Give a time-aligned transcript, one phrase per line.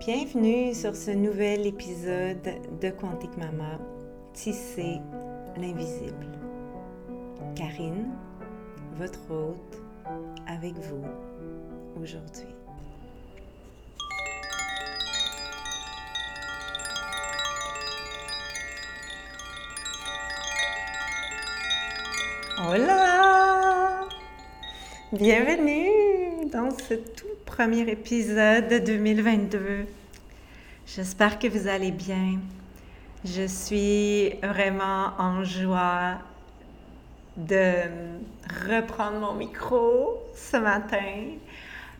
[0.00, 2.42] Bienvenue sur ce nouvel épisode
[2.80, 3.78] de Quantique Mama,
[4.32, 4.96] Tisser
[5.58, 6.26] l'invisible.
[7.54, 8.08] Karine,
[8.96, 9.82] votre hôte,
[10.46, 11.04] avec vous
[12.02, 12.48] aujourd'hui.
[22.66, 24.08] Hola!
[25.12, 25.89] Bienvenue
[26.52, 29.86] dans ce tout premier épisode de 2022.
[30.86, 32.38] J'espère que vous allez bien.
[33.24, 36.18] Je suis vraiment en joie
[37.36, 37.62] de
[38.68, 41.36] reprendre mon micro ce matin.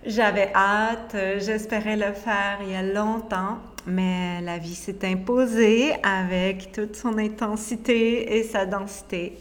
[0.05, 6.73] J'avais hâte, j'espérais le faire il y a longtemps, mais la vie s'est imposée avec
[6.73, 9.39] toute son intensité et sa densité.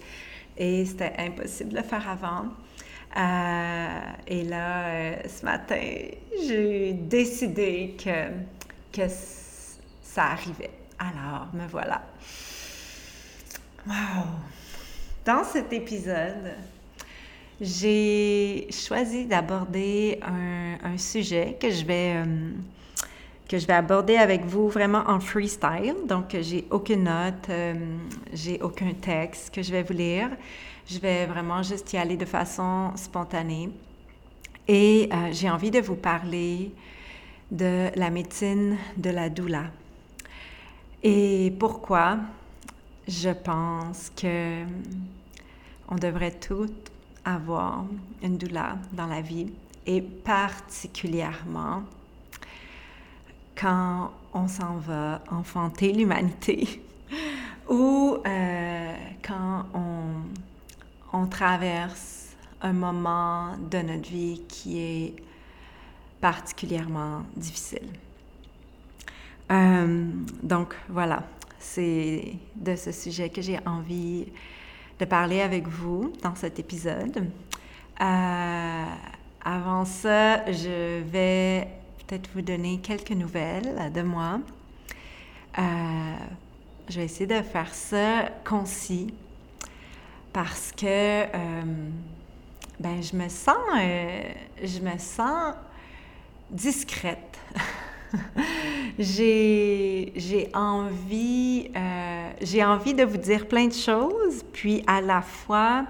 [0.58, 2.50] Et c'était impossible de le faire avant.
[3.18, 5.82] Euh, et là, euh, ce matin,
[6.46, 9.08] j'ai décidé que,
[10.04, 10.72] ça arrivait.
[11.00, 12.04] Alors, me voilà.
[13.88, 14.26] Wow!
[15.26, 16.54] Dans cet épisode,
[17.62, 22.14] j'ai choisi d'aborder un, sujet que je vais...
[22.16, 22.52] Euh,
[23.48, 25.96] que je vais aborder avec vous vraiment en freestyle.
[26.08, 27.50] Donc, j'ai aucune note,
[28.32, 30.30] j'ai aucun texte que je vais vous lire.
[30.92, 33.70] Je vais vraiment juste y aller de façon spontanée.
[34.68, 36.74] Et euh, j'ai envie de vous parler
[37.52, 39.66] de la médecine de la doula.
[41.04, 42.18] Et pourquoi
[43.08, 44.64] je pense que
[45.90, 46.92] on devrait toutes
[47.24, 47.86] avoir
[48.24, 49.54] une doula dans la vie
[49.86, 51.84] et particulièrement
[53.56, 56.82] quand on s'en va enfanter l'humanité
[57.70, 60.14] ou euh, quand on
[61.14, 65.16] on traverse un moment de notre vie qui est
[66.20, 67.88] particulièrement difficile.
[69.50, 70.10] Euh,
[70.44, 71.24] donc voilà,
[71.58, 74.26] c'est de ce sujet que j'ai envie
[75.00, 77.30] de parler avec vous dans cet épisode.
[78.02, 78.86] Euh,
[79.46, 84.42] avant ça, je vais peut-être vous donner quelques nouvelles de moi.
[85.58, 85.62] Euh,
[86.90, 89.14] je vais essayer de faire ça concis
[90.34, 91.62] parce que euh,
[92.80, 94.22] ben, je me sens, euh,
[94.64, 95.54] je me sens
[96.50, 97.40] discrète.
[99.00, 105.86] j'ai envie, euh, j'ai envie de vous dire plein de choses, puis à la fois,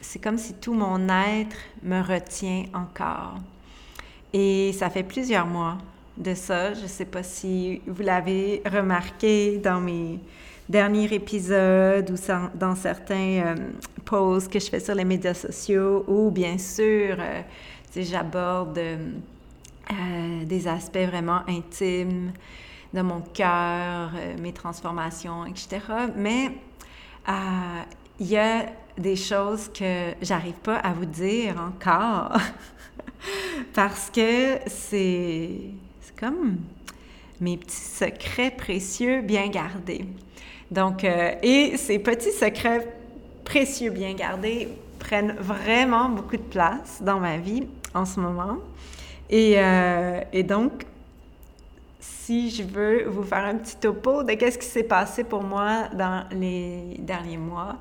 [0.00, 3.34] c'est comme si tout mon être me retient encore.
[4.32, 5.78] Et ça fait plusieurs mois
[6.16, 6.74] de ça.
[6.74, 10.20] Je ne sais pas si vous l'avez remarqué dans mes
[10.68, 12.16] dernier épisode ou
[12.54, 13.54] dans certains euh,
[14.04, 17.42] posts que je fais sur les médias sociaux ou bien sûr, euh,
[17.94, 22.32] j'aborde euh, des aspects vraiment intimes
[22.92, 25.80] de mon cœur, mes transformations, etc.
[26.16, 26.50] Mais
[28.18, 28.66] il y a
[28.96, 32.38] des choses que j'arrive pas à vous dire encore
[33.74, 35.60] parce que c'est
[36.18, 36.58] comme
[37.40, 40.06] mes petits secrets précieux bien gardés.
[40.70, 42.86] Donc, euh, et ces petits secrets
[43.44, 44.68] précieux bien gardés
[44.98, 48.58] prennent vraiment beaucoup de place dans ma vie en ce moment.
[49.30, 50.84] Et, euh, et donc,
[52.00, 55.88] si je veux vous faire un petit topo de qu'est-ce qui s'est passé pour moi
[55.92, 57.76] dans les derniers mois,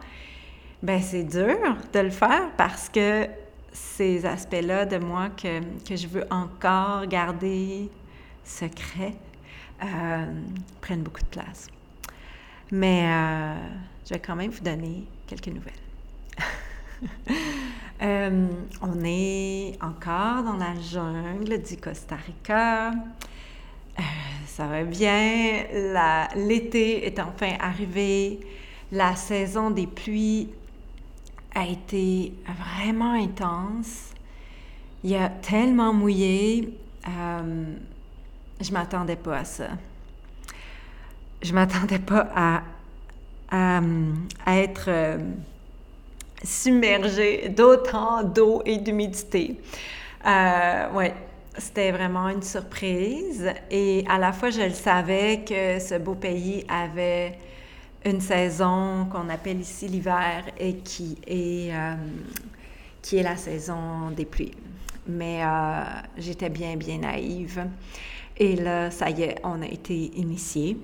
[0.83, 1.57] ben c'est dur
[1.93, 3.25] de le faire parce que
[3.71, 7.89] ces aspects-là de moi que, que, je veux encore garder
[8.43, 9.15] secrets
[9.83, 10.25] euh,
[10.79, 11.67] prennent beaucoup de place.
[12.71, 13.53] Mais euh,
[14.05, 15.73] je vais quand même vous donner quelques nouvelles.
[18.01, 18.47] Euh,
[18.81, 22.89] on est encore dans la jungle du Costa Rica.
[22.91, 24.01] Euh,
[24.47, 25.63] ça va bien.
[26.35, 28.41] L'été est enfin arrivé.
[28.91, 30.49] La saison des pluies
[31.55, 34.13] a été vraiment intense.
[35.05, 36.77] Il y a tellement mouillé.
[37.07, 39.69] je m'attendais pas à ça
[41.45, 42.63] je m'attendais pas à,
[43.51, 43.81] à,
[44.57, 45.17] être euh,
[46.43, 49.59] submergée d'autant d'eau et d'humidité.
[50.25, 51.13] Euh, ouais,
[51.57, 53.47] c'était vraiment une surprise.
[53.69, 57.37] Et à la fois, je le savais que ce beau pays avait
[58.03, 61.95] une saison qu'on appelle ici l'hiver et qui est, euh,
[63.01, 64.53] qui est la saison des pluies.
[65.07, 65.83] Mais euh,
[66.17, 67.65] j'étais bien, bien naïve.
[68.37, 70.77] Et là, ça y est, on a été initiés.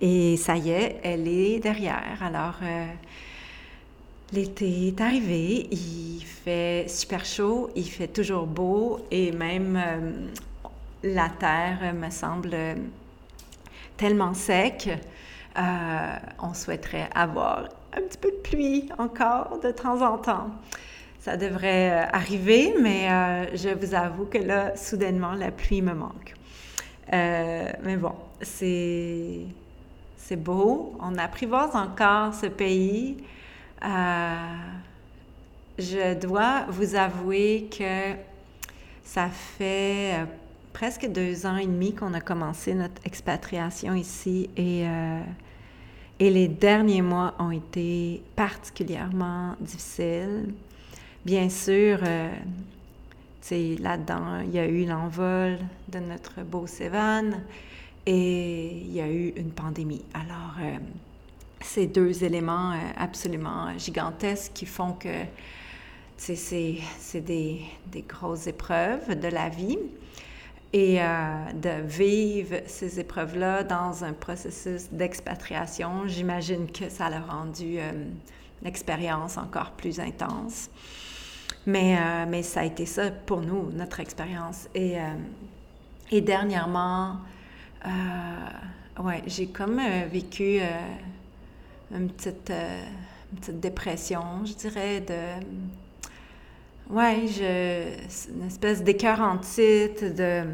[0.00, 2.18] Et ça y est, elle est derrière.
[2.20, 2.86] Alors, euh,
[4.32, 10.10] l'été est arrivé, il fait super chaud, il fait toujours beau et même euh,
[11.04, 12.56] la terre me semble
[13.96, 14.90] tellement sec.
[15.56, 20.50] Euh, on souhaiterait avoir un petit peu de pluie encore de temps en temps.
[21.20, 23.08] Ça devrait arriver, mais
[23.54, 26.34] je vous avoue que là, soudainement, la pluie me manque.
[27.10, 28.12] mais bon,
[28.42, 29.46] c'est,
[30.26, 30.96] c'est beau.
[31.00, 33.18] On apprivoise encore ce pays.
[35.78, 38.14] je dois vous avouer que
[39.02, 40.26] ça fait
[40.72, 45.20] presque deux ans et demi qu'on a commencé notre expatriation ici et, euh,
[46.20, 50.54] les derniers mois ont été particulièrement difficiles.
[51.26, 52.30] Bien sûr, euh,
[53.78, 57.32] là-dedans, il y a eu l'envol de notre beau Sévan
[58.06, 60.04] et il y a eu une pandémie.
[60.12, 60.76] Alors, euh,
[61.60, 65.24] ces deux éléments euh, absolument gigantesques qui font que
[66.16, 69.78] c'est des, des grosses épreuves de la vie
[70.72, 77.78] et euh, de vivre ces épreuves-là dans un processus d'expatriation, j'imagine que ça a rendu
[78.62, 80.70] l'expérience encore plus intense.
[81.66, 81.96] Mais,
[82.26, 84.68] mais ça a été ça pour nous, notre expérience.
[84.74, 84.96] Et,
[86.10, 87.18] et dernièrement,
[87.84, 90.60] ouais, j'ai comme vécu
[91.94, 95.44] une, petite, une petite dépression, je dirais, de
[96.90, 100.44] oui, je, une espèce d'écœur en titre de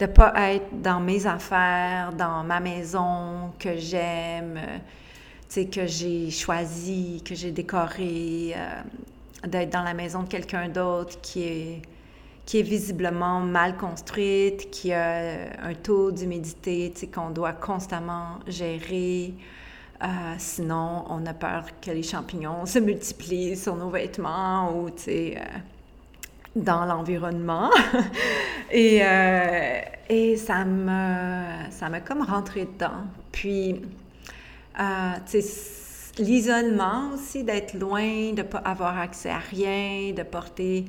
[0.00, 7.22] ne pas être dans mes affaires, dans ma maison que j'aime, euh, que j'ai choisi,
[7.24, 11.82] que j'ai décoré, euh, d'être dans la maison de quelqu'un d'autre qui est,
[12.46, 19.34] qui est visiblement mal construite, qui a un taux d'humidité qu'on doit constamment gérer.
[20.02, 20.06] Euh,
[20.38, 25.34] sinon, on a peur que les champignons se multiplient sur nos vêtements ou, euh,
[26.56, 27.70] dans l'environnement.
[28.72, 33.04] et, euh, et ça me, ça m'a comme rentré dedans.
[33.30, 33.80] Puis,
[34.74, 35.81] tu sais,
[36.18, 40.84] l'isolement aussi, d'être loin, de ne pas avoir accès à rien, de porter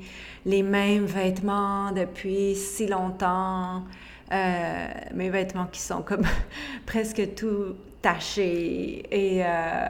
[0.46, 3.84] les mêmes vêtements depuis si longtemps.
[4.32, 6.26] mes vêtements qui sont comme
[6.86, 9.88] presque tout taché et euh,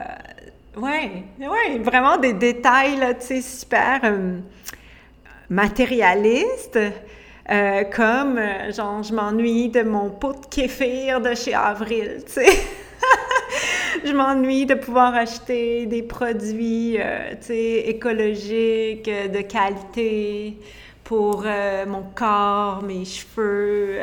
[0.80, 4.38] ouais, ouais, vraiment des détails tu sais, super euh,
[5.50, 6.78] matérialistes.
[7.50, 12.32] Euh, comme, euh, genre, je m'ennuie de mon pot de kéfir de chez Avril, tu
[12.32, 12.46] sais.
[14.04, 16.98] je m'ennuie de pouvoir acheter des produits,
[17.40, 20.56] sais, écologiques, de qualité
[21.02, 21.44] pour
[21.86, 23.98] mon corps, mes cheveux,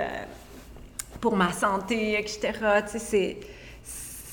[1.19, 2.51] pour ma santé, etc.
[2.85, 3.37] C'est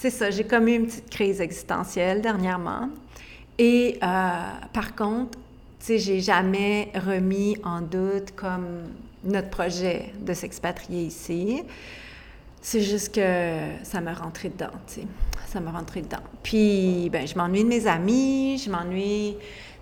[0.00, 2.88] c'est ça, j'ai comme eu une petite crise existentielle dernièrement.
[3.58, 4.30] Et euh,
[4.72, 5.36] par contre,
[5.84, 8.84] j'ai jamais remis en doute comme
[9.24, 11.64] notre projet de s'expatrier ici.
[12.60, 15.06] C'est juste que ça m'a rentré dedans, tu sais.
[15.46, 16.22] Ça m'a rentré dedans.
[16.42, 19.36] Puis, ben, je m'ennuie de mes amis, je m'ennuie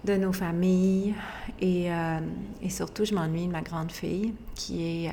[0.05, 1.14] de nos familles
[1.61, 2.20] et, euh,
[2.62, 5.12] et surtout, je m'ennuie de ma grande fille qui est, euh,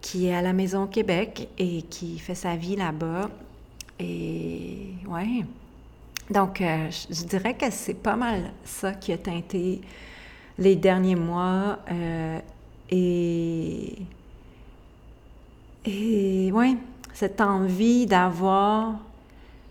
[0.00, 3.28] qui est à la maison au Québec et qui fait sa vie là-bas
[3.98, 5.44] et ouais.
[6.30, 9.80] Donc, euh, je dirais que c'est pas mal ça qui a teinté
[10.58, 11.78] les derniers mois.
[12.90, 13.96] Et,
[15.84, 16.76] et ouais,
[17.12, 18.94] cette envie d'avoir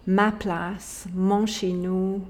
[0.05, 2.21] ma place, mon chez nous,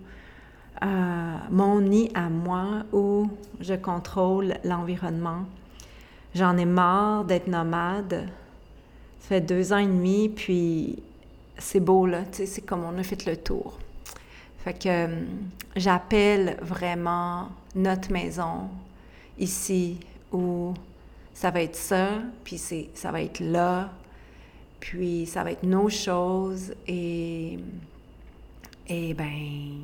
[0.83, 5.43] euh, mon nid à moi où je contrôle l'environnement.
[6.35, 8.27] J'en ai marre d'être nomade.
[9.19, 11.01] Ça fait deux ans et demi, puis
[11.57, 13.77] c'est beau, là, c'est comme on a fait le tour.
[14.63, 15.25] Fait que euh,
[15.75, 18.69] j'appelle vraiment notre maison
[19.37, 19.99] ici
[20.31, 20.73] où
[21.33, 22.09] ça va être ça,
[22.43, 23.91] puis ça va être là,
[24.79, 27.57] puis ça va être nos choses et,
[28.87, 29.81] et ben,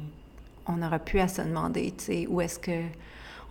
[0.67, 2.83] on n'aura plus à se demander, tu sais, où est-ce que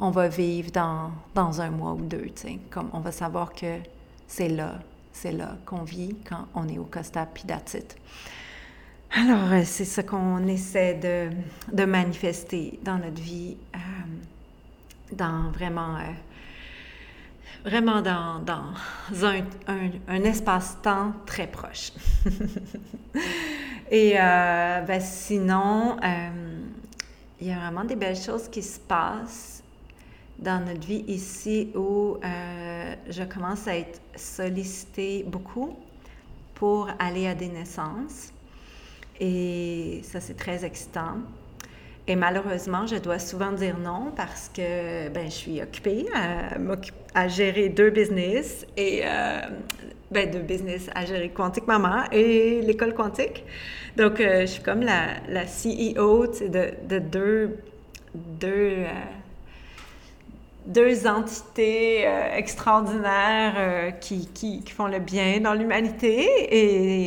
[0.00, 3.78] on va vivre dans, un mois ou deux, tu sais, comme on va savoir que
[4.26, 4.78] c'est là,
[5.12, 7.96] c'est là qu'on vit quand on est au Costa Pidatit.
[9.10, 11.30] Alors, euh, c'est ce qu'on essaie de,
[11.74, 13.78] de, manifester dans notre vie, euh,
[15.12, 16.12] dans vraiment, euh,
[17.64, 19.42] vraiment dans, dans un,
[20.06, 21.92] un, espace-temps très proche.
[23.90, 25.96] Et ben, sinon,
[27.40, 29.62] il y a vraiment des belles choses qui se passent
[30.38, 35.76] dans notre vie ici où euh, je commence à être sollicitée beaucoup
[36.54, 38.32] pour aller à des naissances.
[39.20, 41.18] Et ça, c'est très excitant.
[42.10, 46.06] Et malheureusement, je dois souvent dire non parce que ben, je suis occupée
[47.14, 49.40] à, gérer deux business et euh,
[50.10, 53.44] ben, deux business à gérer Quantique Maman et l'école quantique.
[53.98, 57.58] Donc, euh, je suis comme la, CEO de, de, deux,
[58.14, 58.86] deux, euh,
[60.64, 66.26] deux entités extraordinaires qui, qui, qui, font le bien dans l'humanité.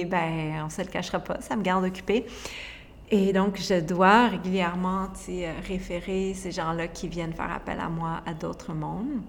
[0.01, 2.27] Et, ben, on ne se le cachera pas, ça me garde occupée.
[3.13, 8.21] Et donc, je dois régulièrement euh, référer ces gens-là qui viennent faire appel à moi
[8.25, 9.21] à d'autres mondes.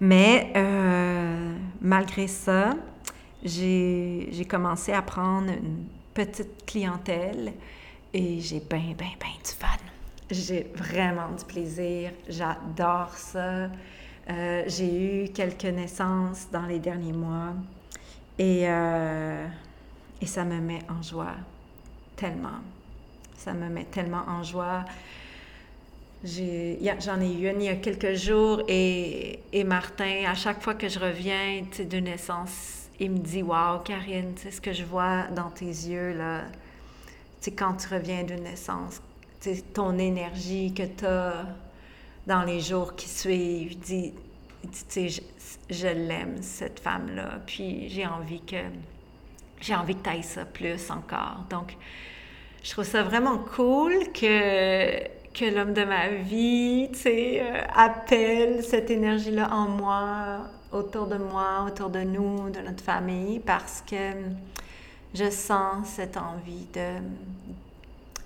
[0.00, 2.74] Mais euh, malgré ça,
[3.44, 7.52] j'ai commencé à prendre une petite clientèle
[8.12, 9.68] et j'ai bien, bien, bien du fun.
[10.28, 12.10] J'ai vraiment du plaisir.
[12.28, 13.68] J'adore ça.
[14.30, 17.52] Euh, j'ai eu quelques naissances dans les derniers mois
[18.36, 21.36] et, et ça me met en joie
[22.16, 22.60] tellement.
[23.36, 24.84] Ça me met tellement en joie.
[26.24, 30.74] J'en ai, eu une il y a quelques jours et, et Martin, à chaque fois
[30.74, 35.24] que je reviens de naissance, il me dit Waouh, Karine, sais ce que je vois
[35.34, 36.42] dans tes yeux, là,
[37.50, 39.02] quand tu reviens d'une naissance,
[39.74, 41.46] ton énergie que tu as
[42.26, 43.72] dans les jours qui suivent.
[43.72, 44.14] Il dit,
[44.96, 45.20] je,
[45.68, 48.56] je l'aime, cette femme-là, puis j'ai envie que
[49.60, 51.44] j'ai envie que tu ça plus encore.
[51.50, 51.76] Donc,
[52.62, 58.64] je trouve ça vraiment cool que, que l'homme de ma vie, tu sais, euh, appelle
[58.64, 60.40] cette énergie-là en moi,
[60.72, 64.12] autour de moi, autour de nous, de notre famille, parce que
[65.14, 67.02] je sens cette envie de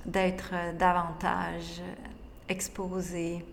[0.07, 1.83] d'être davantage
[2.49, 3.45] exposée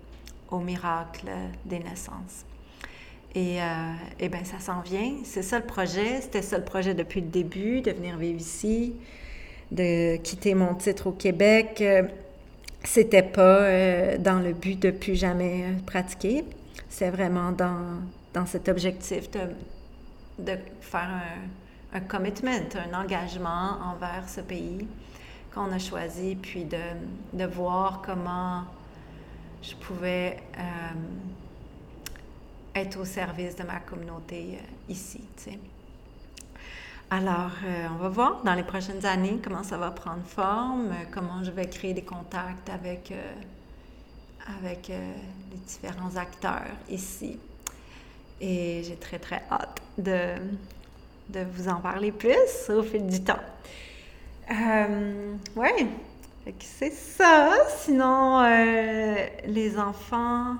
[0.50, 1.28] au miracle
[1.66, 2.46] des naissances.
[3.36, 5.18] Et, euh, bien, ça s'en vient.
[5.26, 6.22] C'est ça le projet.
[6.22, 8.96] C'était ça le projet depuis le début, de venir vivre ici,
[9.72, 11.80] de quitter mon titre au Québec.
[11.82, 12.04] Euh,
[12.86, 16.46] c'était pas euh, dans le but de plus jamais pratiquer.
[16.88, 18.00] C'est vraiment dans,
[18.34, 19.40] dans cet objectif de,
[20.40, 21.10] de faire
[21.94, 24.88] un, un, commitment, un engagement envers ce pays
[25.54, 26.78] qu'on a choisi, puis de,
[27.34, 28.64] de voir comment
[29.62, 30.38] je pouvais
[32.76, 35.22] être au service de ma communauté euh, ici.
[37.10, 41.06] Alors, euh, on va voir dans les prochaines années comment ça va prendre forme, euh,
[41.12, 43.14] comment je vais créer des contacts avec,
[44.60, 47.40] avec les différents acteurs ici.
[48.42, 50.34] Et j'ai très, très hâte de,
[51.30, 53.40] de vous en parler plus au fil du temps.
[55.56, 55.88] oui,
[56.60, 57.54] c'est ça.
[57.70, 58.44] Sinon,
[59.46, 60.58] les enfants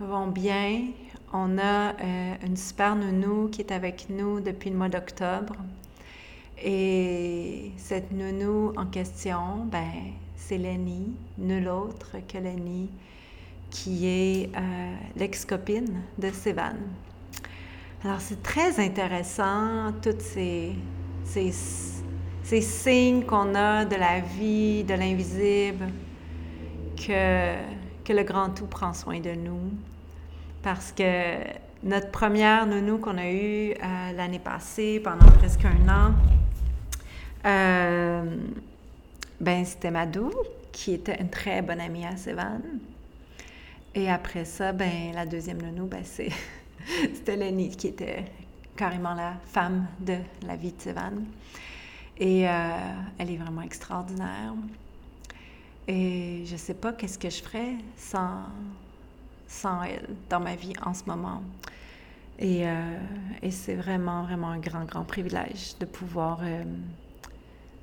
[0.00, 0.88] vont bien.
[1.32, 5.54] On a euh, une super nounou qui est avec nous depuis le mois d'octobre.
[6.62, 12.88] Et cette nounou en question, ben, c'est Lenny, nul autre que Lenny,
[13.70, 16.76] qui est euh, l'ex-copine de Sévan.
[18.04, 20.72] Alors, c'est très intéressant, tous ces,
[21.24, 21.52] ces,
[22.42, 25.86] ces signes qu'on a de la vie, de l'invisible,
[26.96, 27.54] que
[28.04, 29.72] que le grand tout prend soin de nous.
[30.62, 31.36] Parce que
[31.82, 36.12] notre première nounou qu'on a eue euh, l'année passée, pendant presque un an,
[37.46, 38.36] euh,
[39.40, 40.30] ben c'était Madou,
[40.72, 42.60] qui était une très bonne amie à Sévan.
[43.94, 48.24] Et après ça, ben la deuxième nounou, ben c'était Lenny, qui était
[48.76, 51.12] carrément la femme de la vie de Sévan.
[52.16, 52.52] Et euh,
[53.18, 54.54] elle est vraiment extraordinaire.
[55.86, 58.44] Et je ne sais pas qu'est-ce que je ferais sans,
[59.46, 61.42] sans elle dans ma vie en ce moment.
[62.38, 62.98] Et, euh,
[63.50, 66.64] c'est vraiment, vraiment un grand, grand privilège de pouvoir, euh,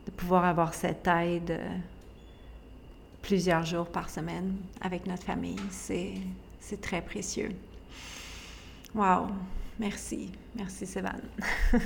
[0.05, 1.77] de pouvoir avoir cette aide euh,
[3.21, 5.59] plusieurs jours par semaine avec notre famille.
[5.69, 7.51] C'est très précieux.
[8.93, 9.27] Wow!
[9.81, 10.29] Merci.
[10.55, 11.09] Merci, Sévan.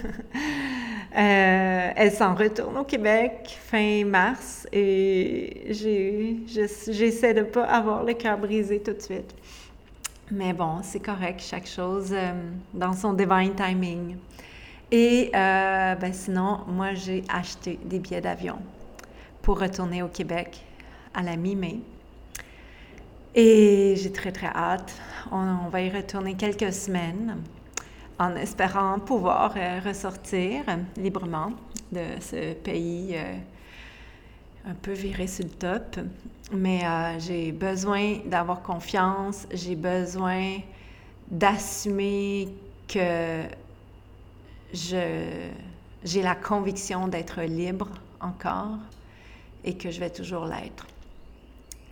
[1.17, 8.13] Euh, elle s'en retourne au Québec fin mars et j'essaie de ne pas avoir le
[8.15, 9.33] cœur brisé tout de suite.
[10.29, 12.33] Mais bon, c'est correct, chaque chose euh,
[12.73, 14.17] dans son divine timing.
[14.91, 18.57] Et euh, ben sinon, moi, j'ai acheté des billets d'avion
[19.41, 20.65] pour retourner au Québec
[21.13, 21.79] à la mi-mai.
[23.35, 24.93] Et j'ai très, très hâte.
[25.31, 27.37] on va y retourner quelques semaines
[28.19, 30.63] en espérant pouvoir euh, ressortir
[30.98, 31.51] librement
[31.91, 33.36] de ce pays euh,
[34.69, 36.00] un peu viré sur le top.
[36.51, 40.60] Mais euh, j'ai besoin d'avoir confiance, j'ai besoin
[41.29, 42.50] d'assumer
[42.88, 43.43] que
[44.74, 47.89] j'ai la conviction d'être libre
[48.22, 48.77] encore
[49.63, 50.86] et que je vais toujours l'être.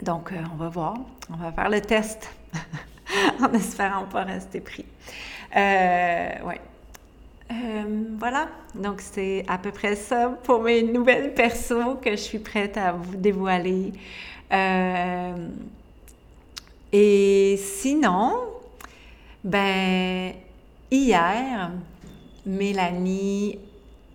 [0.04, 0.98] Donc, on va voir.
[1.32, 2.30] On va faire le test
[3.40, 4.86] en espérant pas rester pris.
[5.56, 6.62] Ouais.
[8.18, 12.78] voilà, donc c'est à peu près ça pour mes nouvelles persos que je suis prête
[12.78, 13.94] à vous dévoiler.
[16.92, 18.34] et sinon,
[19.44, 20.34] ben,
[20.90, 21.72] hier,
[22.46, 23.60] Mélanie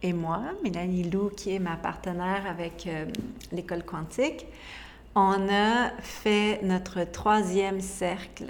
[0.03, 3.07] et moi, Mélanie Lou, qui est ma partenaire avec euh,
[3.53, 4.47] l'école quantique,
[5.15, 8.47] on a fait notre troisième cercle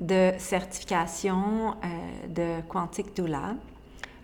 [0.00, 3.54] de certification euh, de Quantique Doula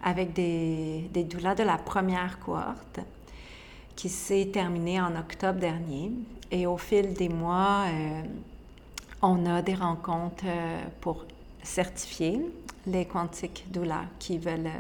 [0.03, 3.01] avec des, des doulas de la première cohorte
[3.95, 6.11] qui s'est terminée en octobre dernier.
[6.51, 8.23] Et au fil des mois, euh,
[9.23, 10.45] on a des rencontres
[11.01, 11.25] pour
[11.63, 12.41] certifier
[12.87, 14.71] les quantiques doula qui veulent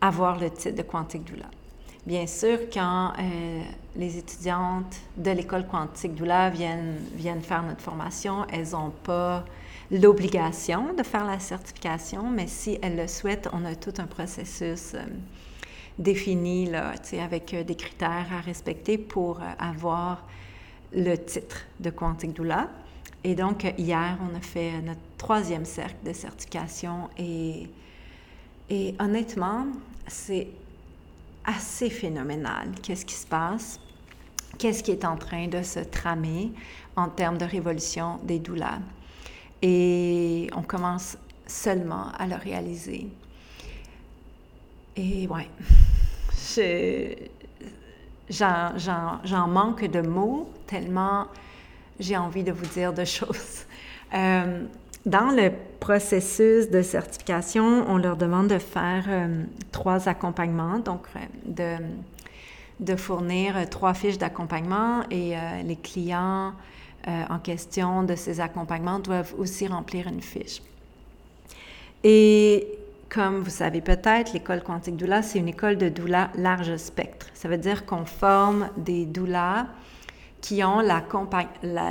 [0.00, 1.46] avoir le titre de quantique doula.
[2.06, 3.62] Bien sûr, quand euh,
[3.96, 9.44] les étudiantes de l'école quantique doula viennent, viennent faire notre formation, elles n'ont pas
[9.90, 14.94] l'obligation de faire la certification, mais si elles le souhaitent, on a tout un processus
[14.94, 15.04] euh,
[15.98, 20.26] défini là, avec euh, des critères à respecter pour avoir
[20.92, 22.70] le titre de quantique doula.
[23.24, 27.68] Et donc, hier, on a fait notre troisième cercle de certification et,
[28.68, 29.66] et honnêtement,
[30.06, 30.48] c'est
[31.44, 32.68] assez phénoménal.
[32.82, 33.80] Qu'est-ce qui se passe?
[34.58, 36.52] Qu'est-ce qui est en train de se tramer
[36.96, 38.78] en termes de révolution des doulas?
[39.66, 41.16] Et on commence
[41.46, 43.08] seulement à le réaliser.
[44.94, 45.48] Et ouais,
[48.28, 51.28] j'en manque de mots tellement
[52.00, 53.64] j'ai envie de vous dire deux choses.
[54.12, 54.62] Euh,
[55.04, 59.42] dans le processus de certification, on leur demande de faire euh,
[59.72, 61.84] trois accompagnements, donc euh, de,
[62.78, 66.52] de, fournir trois fiches d'accompagnement et les clients
[67.06, 70.62] en question de ces accompagnements doivent aussi remplir une fiche.
[72.02, 72.68] Et
[73.08, 77.28] comme vous savez peut-être, l'école quantique doula, c'est une école de doula large spectre.
[77.34, 79.66] Ça veut dire qu'on forme des doulas
[80.40, 80.82] qui ont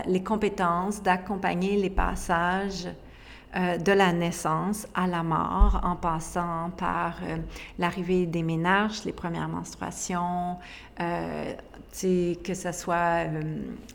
[0.08, 2.88] les compétences d'accompagner les passages
[3.56, 7.38] euh, de la naissance à la mort, en passant par euh,
[7.78, 10.58] l'arrivée des ménages, les premières menstruations,
[11.00, 11.54] euh,
[12.44, 13.26] que ce soit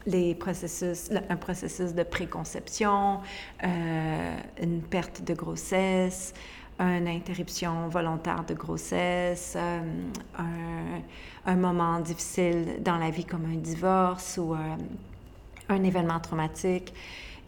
[0.06, 3.18] les processus, un processus de préconception,
[3.60, 6.32] une perte de grossesse,
[6.78, 10.98] une interruption volontaire de grossesse, euh,
[11.46, 14.58] un, moment difficile dans la vie comme un divorce ou euh,
[15.68, 16.94] un événement traumatique,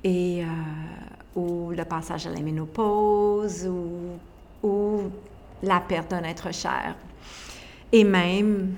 [0.04, 0.46] et, euh,
[1.40, 3.68] ou le passage à la ménopause
[4.62, 5.10] ou,
[5.62, 6.96] la perte d'un être cher.
[7.92, 8.74] Et même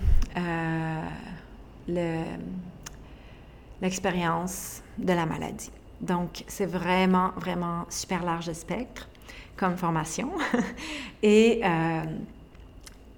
[3.80, 5.70] l'expérience de la maladie.
[6.00, 9.08] Donc, c'est vraiment, vraiment super large spectre
[9.56, 10.30] comme formation.
[11.22, 12.04] et euh,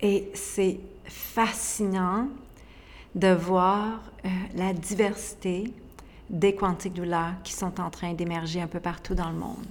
[0.04, 2.28] et c'est fascinant
[3.14, 5.72] de voir euh, la diversité
[6.30, 9.66] des quantiques doula qui sont en train d'émerger un peu partout dans le monde.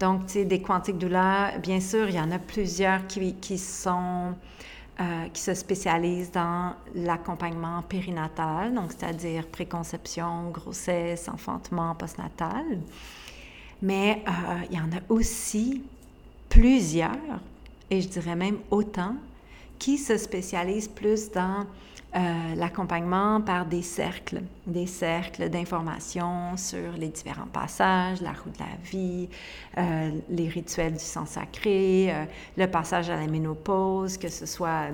[0.00, 3.22] Donc, tu sais, des quantiques doula, bien sûr, il y en a plusieurs qui.
[5.00, 12.80] Euh, qui se spécialisent dans l'accompagnement périnatal, donc c'est-à-dire préconception, grossesse, enfantement, postnatal.
[13.80, 14.24] Mais
[14.68, 15.84] il y en a aussi
[16.48, 17.14] plusieurs,
[17.90, 19.14] et je dirais même autant,
[19.78, 21.64] qui se spécialisent plus dans
[22.18, 28.58] euh, l'accompagnement par des cercles, des cercles d'information sur les différents passages, la roue de
[28.58, 29.28] la vie,
[29.76, 32.24] euh, les rituels du sang sacré, euh,
[32.56, 34.86] le passage à la ménopause, que ce soit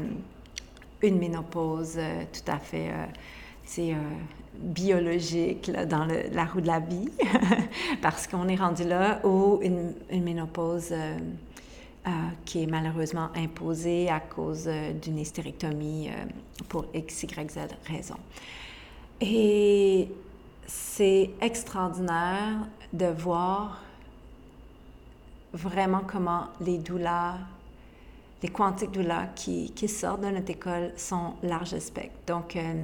[1.03, 1.99] une ménopause
[2.33, 2.93] tout à fait
[4.59, 7.09] biologique dans la roue de la vie,
[8.03, 10.93] parce qu'on est rendu là où une, ménopause
[12.07, 12.11] euh,
[12.45, 16.11] qui est malheureusement imposée à cause euh, d'une hystérectomie
[16.69, 17.25] pour X,
[17.87, 18.17] raison.
[19.21, 20.09] Et
[20.67, 23.83] c'est extraordinaire de voir
[25.53, 27.39] vraiment comment les douleurs
[28.45, 32.15] les quantiques doula qui, qui sortent de notre école sont large spectre.
[32.27, 32.75] Donc, euh,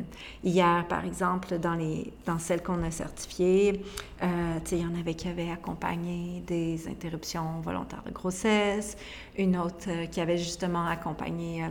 [0.42, 3.84] hier, par exemple, dans, les, dans celles qu'on a certifiées,
[4.22, 8.96] euh, il y en avait qui avaient accompagné des interruptions volontaires de grossesse,
[9.36, 11.66] une autre euh, qui avait justement accompagné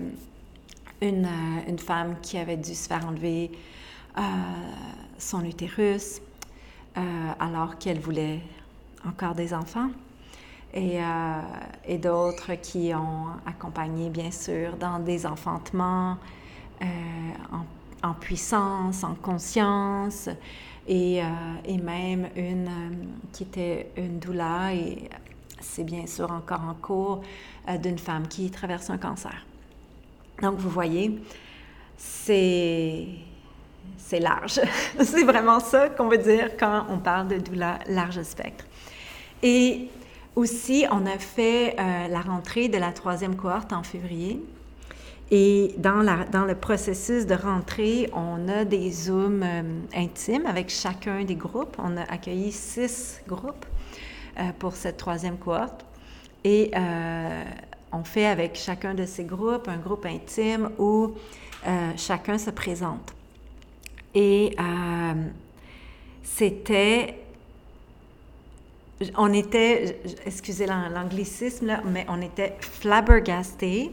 [1.02, 3.50] une, femme qui avait dû se faire enlever
[5.18, 6.22] son utérus
[7.40, 8.42] alors qu'elle voulait
[9.08, 9.90] encore des enfants
[10.74, 11.42] et, euh,
[11.86, 16.18] et d'autres qui ont accompagné, bien sûr, dans des enfantements,
[16.82, 16.86] euh,
[18.02, 20.30] en puissance, en conscience,
[20.88, 21.22] et,
[21.66, 22.70] et même une
[23.32, 25.10] qui était une doula, et
[25.60, 27.22] c'est bien sûr encore en cours,
[27.84, 29.46] d'une femme qui traverse un cancer.
[30.42, 31.22] Donc, vous voyez,
[31.98, 33.06] c'est
[33.98, 34.60] c'est large.
[35.04, 38.66] c'est vraiment ça qu'on veut dire quand on parle de doula large spectre.
[39.44, 39.90] Et
[40.40, 44.42] aussi, on a fait euh, la rentrée de la troisième cohorte en février.
[45.32, 49.62] Et dans, le processus de rentrée, on a des Zooms euh,
[49.94, 51.76] intimes avec chacun des groupes.
[51.78, 53.66] On a accueilli six groupes
[54.40, 55.86] euh, pour cette troisième cohorte.
[56.46, 56.72] Et
[57.92, 61.16] on fait avec chacun de ces groupes un groupe intime où
[61.98, 63.14] chacun se présente.
[64.16, 64.56] Et
[66.24, 67.18] c'était
[69.18, 73.92] on était, excusez l'anglicisme, mais on était flabbergasté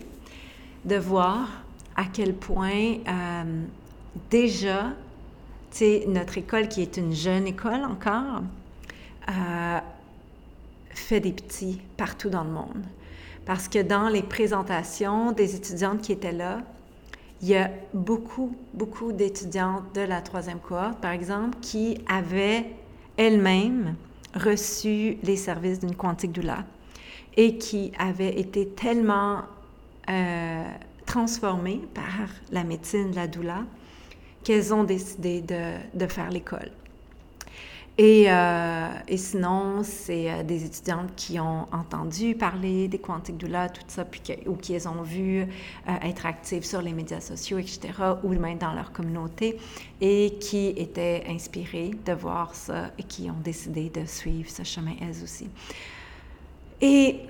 [0.85, 1.49] de voir
[1.97, 3.64] à quel point euh,
[4.31, 4.92] déjà,
[5.71, 8.42] tu sais, notre école, qui est une jeune école encore,
[9.29, 9.79] euh,
[10.90, 12.85] fait des petits partout dans le monde.
[13.45, 16.62] Parce que dans les présentations des étudiantes qui étaient là,
[17.42, 22.64] il y a beaucoup, beaucoup d'étudiantes de la troisième cohorte, par exemple, qui avaient
[23.16, 23.95] elles-mêmes
[24.37, 26.64] reçu les services d'une quantique doula
[27.37, 29.42] et qui avaient été tellement
[30.09, 30.64] euh,
[31.94, 33.64] par la médecine de la doula
[34.44, 36.70] qu'elles ont décidé de, de faire l'école.
[37.99, 43.71] Et, euh, et sinon, c'est euh, des étudiantes qui ont entendu parler des quantiques doula,
[43.71, 45.43] tout ça, puis ou qui les ont vues
[45.89, 47.81] euh, être actives sur les médias sociaux, etc.,
[48.23, 49.57] ou même dans leur communauté,
[50.03, 54.93] et qui étaient inspirées de voir ça et qui ont décidé de suivre ce chemin
[55.01, 55.49] elles aussi.
[56.83, 57.21] Et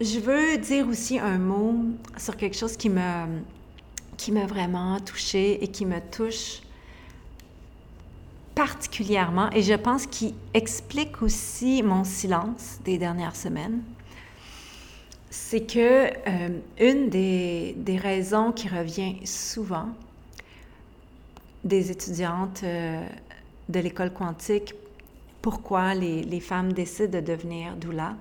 [0.00, 1.74] je veux dire aussi un mot
[2.16, 3.26] sur quelque chose qui m'a
[4.16, 6.62] qui m'a vraiment touchée et qui me touche
[8.54, 13.82] particulièrement, et je pense qu'il explique aussi mon silence des dernières semaines,
[15.30, 19.88] c'est que euh, une des, des, raisons qui revient souvent
[21.64, 23.02] des étudiantes euh,
[23.68, 24.74] de l'école quantique,
[25.40, 28.14] pourquoi les, les, femmes décident de devenir doula,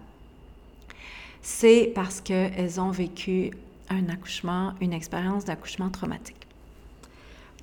[1.42, 3.52] c'est parce qu'elles ont vécu
[3.90, 6.48] un accouchement, une expérience d'accouchement traumatique.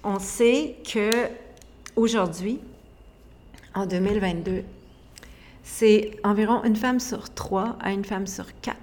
[0.05, 1.29] On sait que
[1.99, 2.61] aujourd'hui,
[3.75, 4.63] en 2022,
[5.65, 8.79] c'est environ une femme sur trois à une femme sur quatre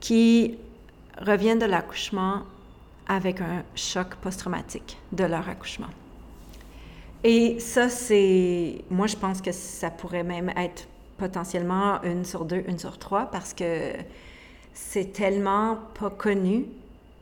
[0.00, 0.58] qui
[1.18, 2.42] reviennent de l'accouchement
[3.06, 5.88] avec un choc post-traumatique de leur accouchement.
[7.22, 8.84] Et ça, c'est...
[8.90, 13.26] Moi, je pense que ça pourrait même être potentiellement une sur deux, une sur trois,
[13.26, 13.92] parce que
[14.74, 16.66] c'est tellement pas connu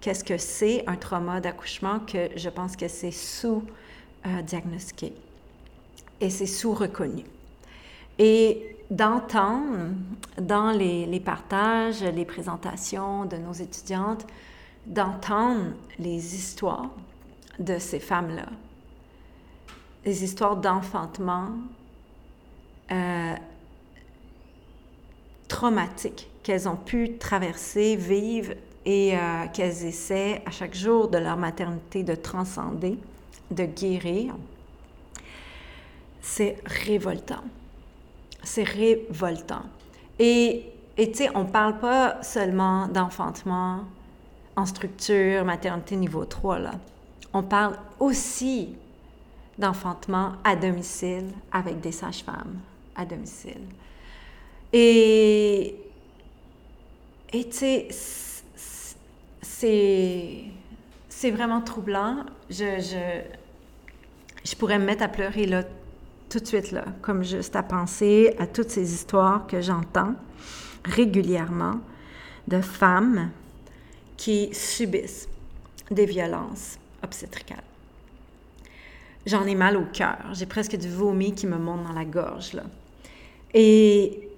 [0.01, 3.63] qu'est-ce que c'est un trauma d'accouchement que je pense que c'est sous
[4.45, 5.13] diagnostiqué
[6.23, 7.25] et c'est sous-reconnu.
[8.19, 9.91] Et d'entendre
[10.41, 14.27] dans les, les, partages, les présentations de nos étudiantes,
[14.87, 16.91] d'entendre les histoires
[17.59, 18.47] de ces femmes-là,
[20.05, 21.51] les histoires d'enfantement
[22.93, 23.35] euh,
[25.49, 28.55] traumatiques qu'elles ont pu traverser, vivre
[28.85, 32.99] et euh, qu'elles essaient à chaque jour de leur maternité de transcender
[33.55, 34.35] de guérir,
[36.21, 37.45] c'est révoltant.
[38.43, 39.63] C'est révoltant.
[40.19, 43.85] Et tu sais, on ne parle pas seulement d'enfantement
[44.57, 46.73] en structure, maternité niveau 3, là.
[47.33, 48.75] On parle aussi
[49.59, 52.59] d'enfantement à domicile avec des sages-femmes
[52.95, 53.63] à domicile.
[54.73, 55.77] Et
[57.33, 57.89] tu sais,
[59.41, 60.45] c'est
[61.23, 62.25] c'est vraiment troublant.
[62.51, 63.23] Je, je,
[64.45, 65.63] je pourrais me mettre à pleurer là,
[66.29, 70.15] tout de suite, là, comme juste à penser à toutes ces histoires que j'entends
[70.85, 71.81] régulièrement
[72.49, 73.31] de femmes
[74.17, 75.29] qui subissent
[75.91, 77.63] des violences obstétricales.
[79.27, 80.19] J'en ai mal au cœur.
[80.33, 82.55] J'ai presque du vomi qui me monte dans la gorge.
[82.55, 82.65] Là.
[83.55, 84.29] Et,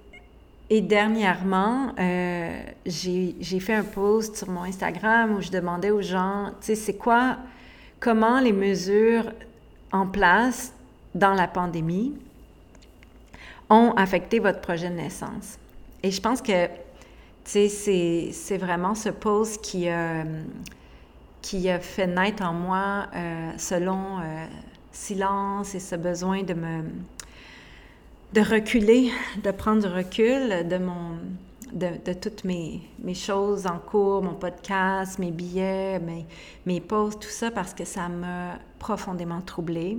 [0.69, 6.51] et dernièrement, euh, j'ai fait un post sur mon Instagram où je demandais aux gens,
[6.61, 7.39] tu sais, c'est quoi,
[8.01, 9.33] comment les mesures
[9.95, 10.75] en place
[11.15, 12.15] dans la pandémie
[13.71, 15.57] ont affecté votre projet de naissance.
[16.03, 16.67] Et je pense que,
[17.45, 20.25] tu sais, c'est vraiment ce pause qui a,
[21.41, 24.47] qui a fait naître en moi, euh, selon euh,
[24.91, 26.83] silence et ce besoin de me
[28.33, 29.13] de reculer,
[29.45, 31.19] de prendre du recul de mon,
[31.73, 36.27] de, toutes mes, mes, choses en cours, mon podcast, mes billets, mes,
[36.67, 39.97] mes posts, tout ça, parce que ça m'a profondément troublée.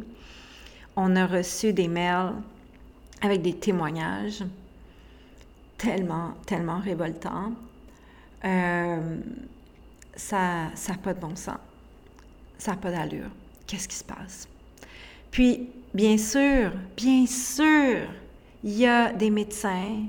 [0.96, 2.34] On a reçu des mails
[3.20, 4.44] avec des témoignages
[5.76, 7.54] tellement, tellement révoltants.
[8.44, 9.18] Euh,
[10.16, 11.58] ça n'a pas de bon sens.
[12.60, 13.32] Ça n'a pas d'allure.
[13.66, 14.48] Qu'est-ce qui se passe?
[15.32, 18.08] Puis, bien sûr, bien sûr,
[18.64, 20.04] il y a des médecins,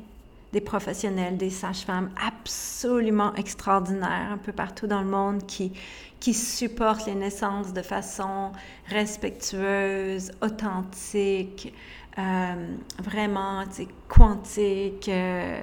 [0.56, 5.70] des professionnels, des sages-femmes absolument extraordinaires un peu partout dans le monde qui,
[6.18, 8.52] qui supportent les naissances de façon
[8.86, 11.74] respectueuse, authentique,
[12.16, 13.64] euh, vraiment
[14.08, 15.10] quantique.
[15.10, 15.60] Euh,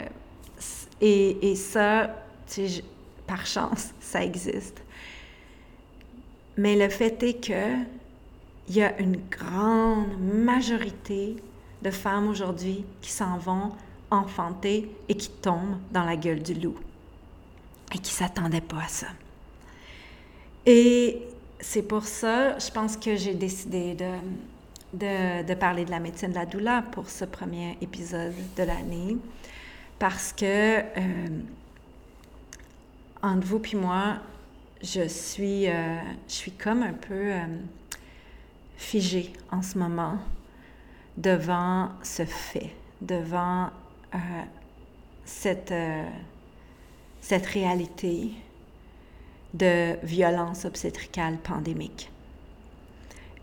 [1.02, 2.12] et, et, ça,
[3.26, 4.84] par chance, ça existe.
[6.56, 7.78] Mais le fait est que
[8.70, 11.38] il y a une grande majorité
[11.82, 13.72] de femmes aujourd'hui qui s'en vont
[14.14, 16.76] enfanter et qui tombent dans la gueule du loup
[17.94, 19.08] et qui ne s'attendaient pas à ça.
[20.66, 21.22] Et
[21.60, 26.36] c'est pour ça, je pense que j'ai décidé de, de, parler de la médecine de
[26.36, 29.18] la douleur pour ce premier épisode de l'année,
[30.00, 30.84] parce que euh,
[33.22, 34.18] entre vous et moi,
[34.82, 37.46] je suis, euh, je suis comme un peu euh,
[38.76, 40.18] figée en ce moment
[41.18, 42.72] devant ce fait,
[43.02, 43.70] devant
[45.26, 46.06] cette, euh,
[47.22, 48.32] cette réalité
[49.54, 52.12] de violence obstétricale pandémique.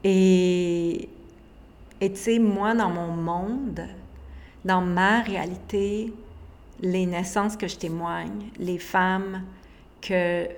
[0.03, 1.09] Et
[2.01, 3.87] tu sais, moi, dans mon monde,
[4.65, 6.13] dans ma réalité,
[6.81, 9.45] les naissances que je témoigne, les femmes
[10.01, 10.49] que,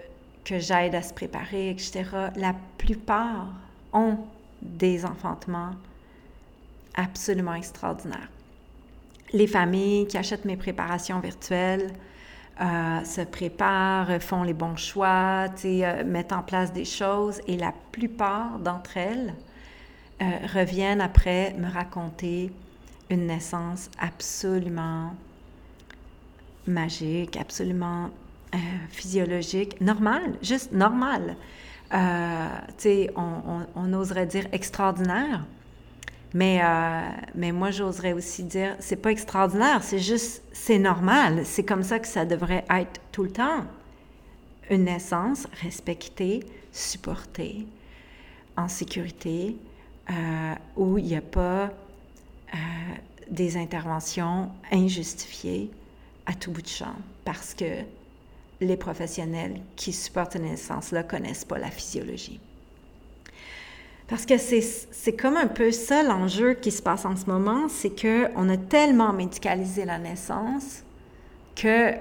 [0.44, 2.04] que j'aide à se préparer, etc.,
[2.36, 3.48] la plupart
[3.92, 4.18] ont
[4.62, 5.72] des enfantements
[6.94, 8.28] absolument extraordinaires
[9.32, 11.90] les familles qui achètent mes préparations virtuelles
[12.60, 17.72] euh, se préparent, font les bons choix, euh, mettent en place des choses et la
[17.92, 19.34] plupart d'entre elles
[20.20, 22.52] euh, reviennent après me raconter
[23.08, 25.14] une naissance absolument
[26.66, 28.10] magique, absolument
[28.90, 31.36] physiologique, normale, juste normale.
[31.90, 35.46] on, oserait dire extraordinaire,
[36.34, 41.44] mais, euh, mais moi, j'oserais aussi dire, c'est pas extraordinaire, c'est juste, c'est normal.
[41.44, 43.64] C'est comme ça que ça devrait être tout le temps.
[44.70, 46.40] Une naissance respectée,
[46.72, 47.66] supportée,
[48.56, 49.56] en sécurité,
[50.10, 52.58] euh, où il n'y a pas euh,
[53.30, 55.70] des interventions injustifiées
[56.24, 57.82] à tout bout de champ, parce que
[58.60, 62.40] les professionnels qui supportent une naissance-là connaissent pas la physiologie.
[64.12, 67.98] Parce que c'est comme un peu ça l'enjeu qui se passe en ce moment, c'est
[67.98, 70.82] qu'on a tellement médicalisé la naissance
[71.56, 71.92] que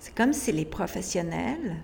[0.00, 1.76] c'est comme si les professionnels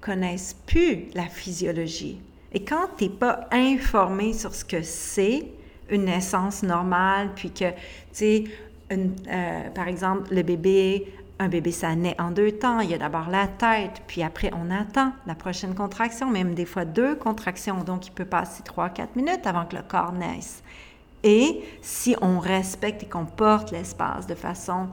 [0.00, 2.22] connaissent plus la physiologie.
[2.54, 5.42] Et quand tu n'es pas informé sur ce que c'est
[5.90, 7.74] une naissance normale, puis que, tu
[8.12, 8.44] sais,
[8.92, 12.80] euh, par exemple, le bébé un bébé, ça naît en deux temps.
[12.80, 16.64] Il y a d'abord la tête, puis après, on attend la prochaine contraction, même des
[16.64, 17.82] fois deux contractions.
[17.82, 20.62] Donc, il peut passer trois, quatre minutes avant que le corps naisse.
[21.24, 24.88] Et si on respecte et qu'on porte l'espace de façon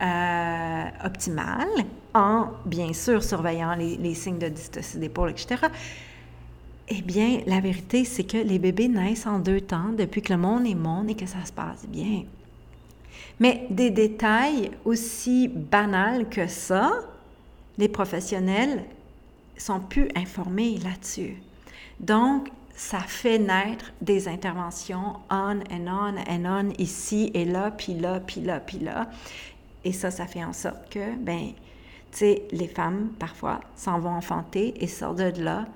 [0.00, 1.68] euh, optimale,
[2.14, 5.66] en bien sûr surveillant les, signes de dystocie d'épaule, etc.,
[6.88, 10.38] eh bien, la vérité, c'est que les bébés naissent en deux temps depuis que le
[10.38, 12.24] monde est monde et que ça se passe bien.
[13.42, 16.92] Mais des détails aussi banals que ça,
[17.76, 18.84] les professionnels
[19.58, 21.42] sont plus informés là-dessus.
[21.98, 27.94] Donc, ça fait naître des interventions on and on and on ici et là, puis
[27.94, 29.10] là, puis là, puis là.
[29.84, 31.48] Et ça, ça fait en sorte que, ben,
[32.12, 35.66] tu sais, les femmes, parfois, s'en vont enfanter et sortent de là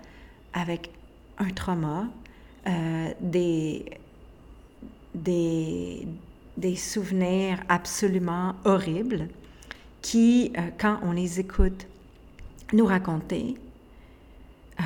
[0.52, 0.92] avec
[1.38, 2.06] un trauma,
[2.68, 3.86] euh, des,
[5.16, 6.06] des,
[6.56, 9.28] des souvenirs absolument horribles
[10.02, 11.86] qui, euh, quand on les écoute
[12.72, 13.56] nous raconter,
[14.80, 14.82] euh,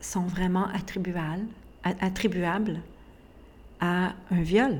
[0.00, 1.46] sont vraiment attribuables,
[3.80, 4.78] à un viol,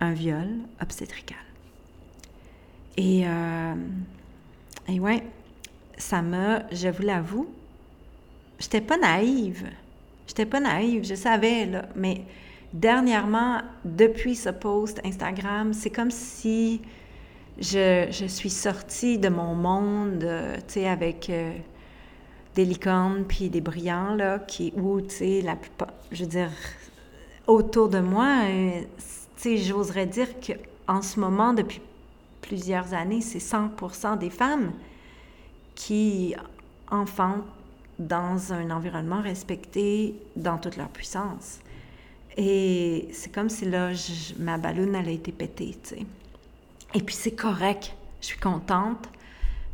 [0.00, 0.48] un viol
[0.80, 1.36] obstétrical.
[2.96, 3.74] Et, euh,
[4.88, 5.24] et ouais,
[5.98, 7.52] ça m'a, je vous l'avoue,
[8.58, 9.68] j'étais pas naïve.
[10.26, 12.22] J'étais pas naïve, je savais, là, mais
[12.72, 16.80] dernièrement, depuis ce post Instagram, c'est comme si
[17.58, 21.52] je, suis sortie de mon monde, euh, tu sais, avec euh,
[22.54, 26.50] des licornes puis des brillants, là, qui, où, tu sais, la plupart, je veux dire,
[27.46, 28.80] autour de moi, euh,
[29.36, 31.80] tu sais, j'oserais dire qu'en ce moment, depuis
[32.40, 34.72] plusieurs années, c'est 100% des femmes
[35.74, 36.34] qui
[36.90, 37.44] enfantent
[37.98, 41.61] dans un environnement respecté dans toute leur puissance.
[42.36, 43.90] Et c'est comme si là,
[44.38, 46.06] ma balloune, elle a été pétée, tu sais.
[46.94, 47.94] Et puis c'est correct.
[48.20, 49.08] Je suis contente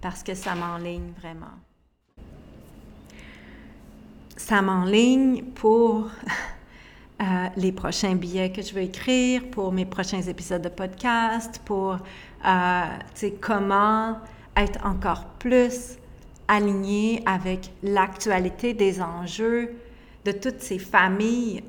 [0.01, 1.47] parce que ça m'enligne vraiment.
[4.37, 6.09] Ça m'enligne pour
[7.21, 7.25] euh,
[7.57, 11.99] les prochains billets que je veux écrire, pour mes prochains épisodes de podcast, pour,
[12.47, 12.85] euh,
[13.41, 14.19] comment
[14.57, 15.99] être encore plus
[16.49, 19.75] aligné avec l'actualité des enjeux
[20.25, 21.63] de toutes ces familles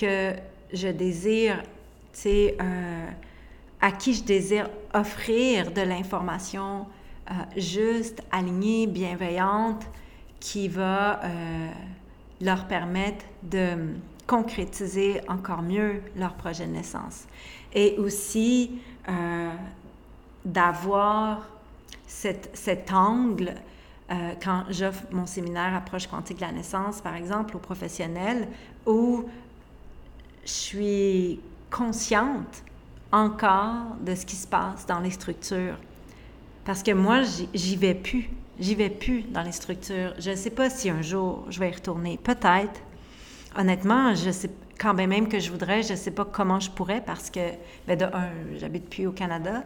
[0.00, 0.34] que
[0.72, 3.06] je désire, tu sais, euh,
[3.80, 6.86] à qui je désire offrir de l'information
[7.30, 9.84] euh, juste, alignée, bienveillante,
[10.38, 11.70] qui va euh,
[12.40, 13.94] leur permettre de
[14.26, 17.24] concrétiser encore mieux leur projet de naissance.
[17.74, 18.80] Et aussi
[20.44, 21.48] d'avoir
[22.06, 23.54] cet angle
[24.10, 28.48] euh, quand j'offre mon séminaire Approche quantique de la naissance, par exemple, aux professionnels,
[28.84, 29.24] où
[30.44, 32.64] je suis consciente
[33.12, 35.78] encore de ce qui se passe dans les structures.
[36.64, 37.22] Parce que moi,
[37.54, 38.28] j'y vais plus.
[38.58, 40.14] J'y vais plus dans les structures.
[40.18, 42.18] Je ne sais pas si un jour je vais y retourner.
[42.22, 42.80] Peut-être.
[43.56, 47.02] Honnêtement, je sais quand même que je voudrais, je ne sais pas comment je pourrais
[47.02, 47.40] parce que,
[47.86, 49.64] ben de un, j'habite plus au Canada.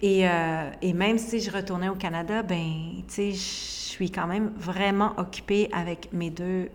[0.00, 4.28] Et, euh, et, même si je retournais au Canada, ben, tu sais, je suis quand
[4.28, 6.68] même vraiment occupée avec mes deux,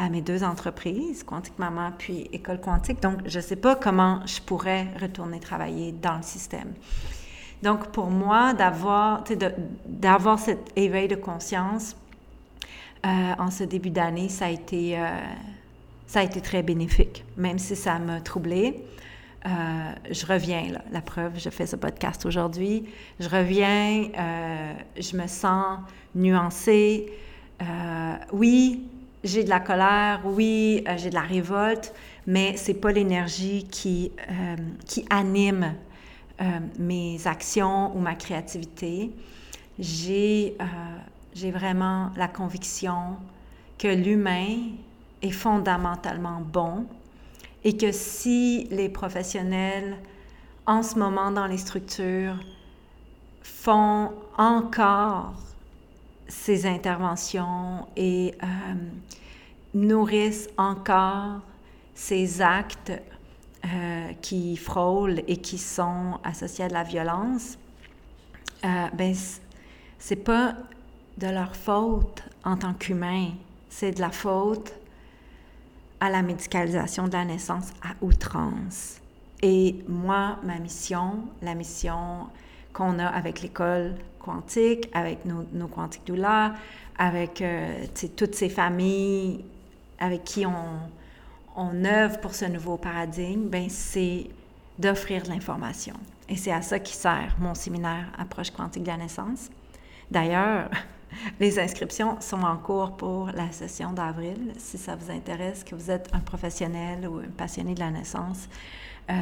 [0.00, 3.00] euh, mes deux entreprises, Quantique Maman puis École Quantique.
[3.02, 6.72] Donc, je ne sais pas comment je pourrais retourner travailler dans le système.
[7.62, 9.24] Donc, pour moi, d'avoir,
[9.86, 11.96] d'avoir cet éveil de conscience
[13.04, 14.98] euh, en ce début d'année, ça a été,
[16.06, 18.84] ça a été très bénéfique, même si ça m'a troublée.
[19.46, 22.84] Euh, je reviens, la preuve, je fais ce podcast aujourd'hui.
[23.20, 25.78] Je reviens, euh, je me sens
[26.14, 27.12] nuancée.
[27.62, 28.82] Euh, oui,
[29.26, 31.92] j'ai de la colère, oui, j'ai de la révolte,
[32.26, 34.12] mais c'est pas l'énergie qui,
[34.86, 35.74] qui anime
[36.78, 39.10] mes actions ou ma créativité.
[39.78, 40.56] J'ai,
[41.34, 43.16] j'ai vraiment la conviction
[43.78, 44.56] que l'humain
[45.22, 46.86] est fondamentalement bon
[47.64, 49.96] et que si les professionnels
[50.66, 52.38] en ce moment dans les structures
[53.42, 55.34] font encore
[56.28, 58.46] ces interventions et euh,
[59.74, 61.40] nourrissent encore
[61.94, 62.92] ces actes
[63.64, 67.58] euh, qui frôlent et qui sont associés à de la violence,
[68.64, 69.14] euh, ben
[69.98, 70.54] c'est pas
[71.18, 73.30] de leur faute en tant qu'humain,
[73.68, 74.72] c'est de la faute
[76.00, 79.00] à la médicalisation de la naissance à outrance.
[79.42, 82.26] Et moi, ma mission, la mission
[82.76, 86.52] qu'on a avec l'école quantique, avec nos, nos quantiques doulas,
[86.98, 87.86] avec euh,
[88.16, 89.44] toutes ces familles
[89.98, 90.52] avec qui on,
[91.56, 94.26] on œuvre pour ce nouveau paradigme, ben c'est
[94.78, 95.94] d'offrir de l'information.
[96.28, 99.48] Et c'est à ça qui sert mon séminaire Approche quantique de la naissance.
[100.10, 100.68] D'ailleurs,
[101.40, 104.52] Les inscriptions sont en cours pour la session d'avril.
[104.58, 108.48] Si ça vous intéresse, que vous êtes un professionnel ou un passionné de la naissance,
[109.10, 109.14] euh,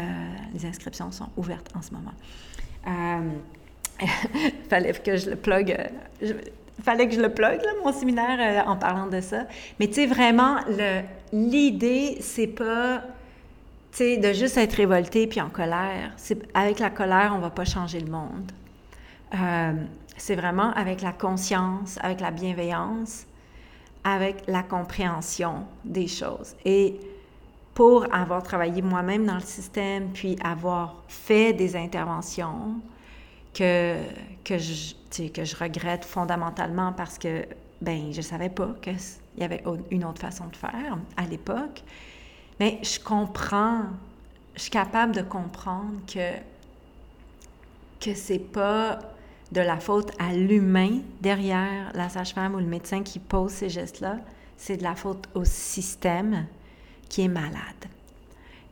[0.52, 2.14] les inscriptions sont ouvertes en ce moment.
[2.86, 4.06] Euh,
[4.68, 5.76] fallait que je le plug.
[6.22, 6.32] Euh,
[6.82, 9.46] fallait que je le plug, mon séminaire, en parlant de ça.
[9.78, 10.56] Mais tu sais, vraiment,
[11.32, 13.02] l'idée, c'est pas
[14.00, 16.12] de juste être révolté puis en colère.
[16.54, 18.50] Avec la colère, on va pas changer le monde.
[20.16, 23.26] C'est vraiment avec la conscience, avec la bienveillance,
[24.04, 26.54] avec la compréhension des choses.
[26.64, 27.00] Et
[27.74, 32.80] pour avoir travaillé moi-même dans le système, puis avoir fait des interventions
[33.52, 33.96] que,
[34.44, 34.94] que, je,
[35.28, 37.44] que je regrette fondamentalement parce que
[37.80, 38.96] ben je savais pas qu'il
[39.38, 41.82] y avait une autre façon de faire à l'époque,
[42.60, 43.82] mais je comprends,
[44.54, 46.32] je suis capable de comprendre que
[48.00, 48.98] que c'est pas
[49.54, 54.18] de la faute à l'humain derrière la sage-femme ou le médecin qui pose ces gestes-là,
[54.56, 56.46] c'est de la faute au système
[57.08, 57.54] qui est malade.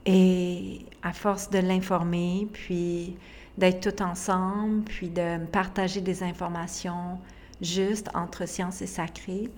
[0.06, 3.16] Et à force de l'informer, puis
[3.56, 7.20] d'être tout ensemble, puis de partager des informations
[7.60, 9.50] justes entre science et sacré,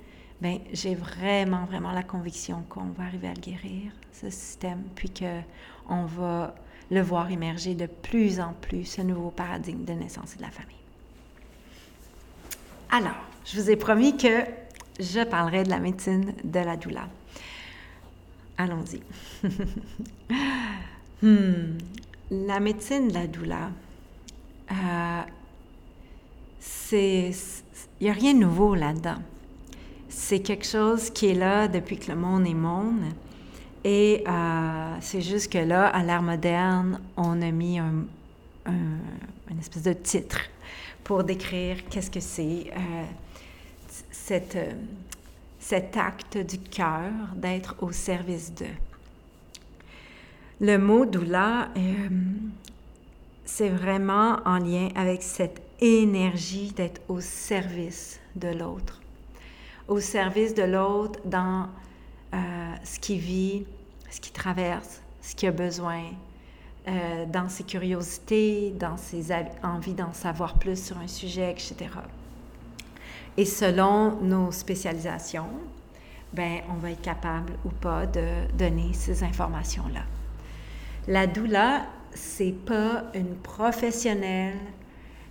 [0.43, 5.11] ben j'ai vraiment, vraiment la conviction qu'on va arriver à le guérir, ce système, puis
[5.11, 6.55] qu'on va
[6.91, 10.51] le voir émerger de plus en plus, ce nouveau paradigme de naissance et de la
[10.51, 10.84] famille.
[12.91, 14.45] Alors, je vous ai promis que
[15.01, 17.09] je parlerai de la médecine de la douleur.
[18.59, 19.01] Allons-y.
[21.23, 21.79] Hmm.
[22.31, 23.71] La médecine de la douleur.
[24.71, 25.23] euh,
[26.61, 27.31] c'est,
[27.99, 29.23] il n'y a rien de nouveau là-dedans.
[30.11, 33.05] C'est quelque chose qui est là depuis que le monde est monde.
[33.85, 38.05] Et euh, c'est juste que là, à l'ère moderne, on a mis un,
[38.67, 40.41] une espèce de titre
[41.05, 43.05] pour décrire qu'est-ce que c'est euh,
[44.11, 44.73] cette, euh,
[45.61, 48.67] cet acte du cœur d'être au service d'eux.
[50.61, 52.09] Le mot doula, euh,
[53.45, 59.03] c'est vraiment en lien avec cette énergie d'être au service de l'autre.
[59.87, 61.69] Au service de l'autre dans
[62.83, 63.65] ce qu'il vit,
[64.11, 66.03] ce qu'il traverse, ce qu'il a besoin,
[66.87, 69.33] euh, dans ses curiosités, dans ses
[69.63, 71.77] envies d'en savoir plus sur un sujet, etc.
[73.37, 75.49] Et selon nos spécialisations,
[76.33, 78.25] ben, on va être capable ou pas de
[78.57, 80.03] donner ces informations-là.
[81.07, 84.59] La doula, c'est pas une professionnelle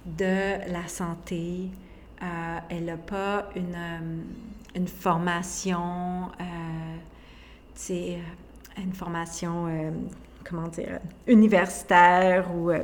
[0.05, 1.69] de la santé.
[2.21, 4.21] Euh, elle n'a pas une, euh,
[4.75, 8.03] une formation, euh,
[8.77, 9.67] une formation
[10.47, 12.83] comment dire, universitaire ou euh,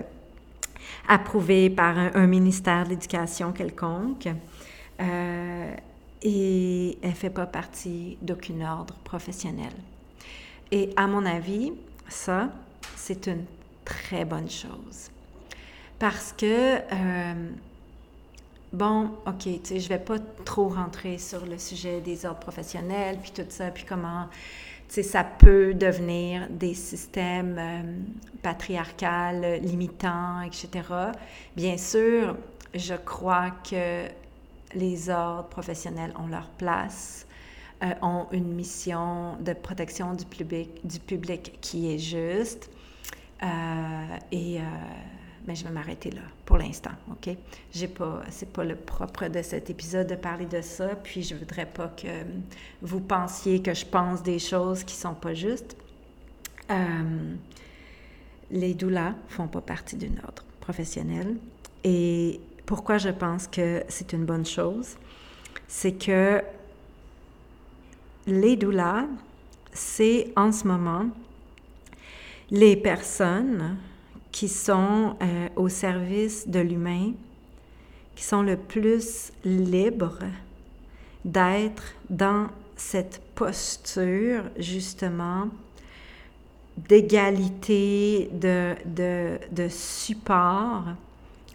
[1.08, 4.30] approuvé par un, ministère de l'Éducation quelconque.
[5.00, 5.76] Euh,
[6.22, 9.72] et elle ne fait pas partie d'aucun ordre professionnel.
[10.72, 11.72] Et à mon avis,
[12.10, 12.50] ça,
[12.96, 13.46] c'est une
[13.86, 15.10] très bonne chose.
[15.98, 17.50] Parce que, euh,
[18.74, 22.40] bon, OK, tu sais, je ne vais pas trop rentrer sur le sujet des ordres
[22.40, 24.28] professionnels, puis tout ça, puis comment
[24.90, 27.82] ça peut devenir des systèmes euh,
[28.42, 30.84] patriarcales, limitants, etc.
[31.56, 32.36] Bien sûr,
[32.74, 34.06] je crois que
[34.74, 37.28] les ordres professionnels ont leur place,
[37.84, 42.70] euh, ont une mission de protection du public, qui est juste.
[43.42, 44.60] Euh, et
[45.48, 47.30] mais je vais m'arrêter là pour l'instant, OK?
[47.72, 51.36] J'ai pas, c'est pas le propre de cet épisode de parler de ça, puis je
[51.36, 52.08] voudrais pas que
[52.82, 55.78] vous pensiez que je pense des choses qui sont pas justes.
[56.72, 57.36] Euh,
[58.50, 61.38] les doulas font pas partie d'une ordre professionnelle.
[61.84, 64.98] Et pourquoi je pense que c'est une bonne chose,
[65.68, 66.42] c'est que
[68.26, 69.06] les doulas,
[69.72, 71.10] c'est en ce moment
[72.50, 73.78] les personnes
[74.32, 77.12] qui sont euh, au service de l'humain,
[78.16, 80.24] qui sont le plus libres
[81.26, 85.50] d'être dans cette posture justement
[86.78, 90.84] d'égalité, de, de, de, support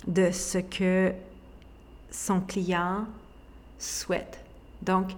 [0.07, 1.13] de ce que
[2.11, 3.07] son client
[3.79, 4.39] souhaite.
[4.83, 5.13] Donc,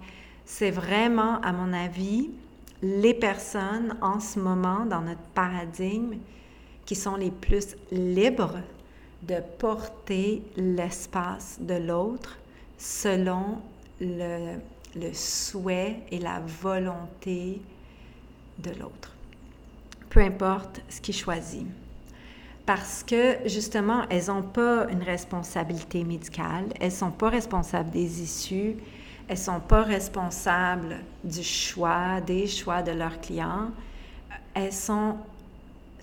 [0.45, 2.29] c'est vraiment, à mon avis,
[2.81, 6.15] les personnes en ce moment dans notre paradigme
[6.87, 8.59] qui sont les plus libres
[9.21, 12.39] de porter l'espace de l'autre
[12.77, 13.59] selon
[13.99, 14.55] le,
[15.13, 17.61] souhait et la volonté
[18.59, 19.13] de l'autre.
[20.09, 21.67] Peu importe ce qu'il choisit.
[22.65, 28.21] Parce que justement, elles n'ont pas une responsabilité médicale, elles ne sont pas responsables des
[28.21, 28.77] issues,
[29.27, 33.71] elles ne sont pas responsables du choix, des choix de leurs clients.
[34.53, 35.17] Elles sont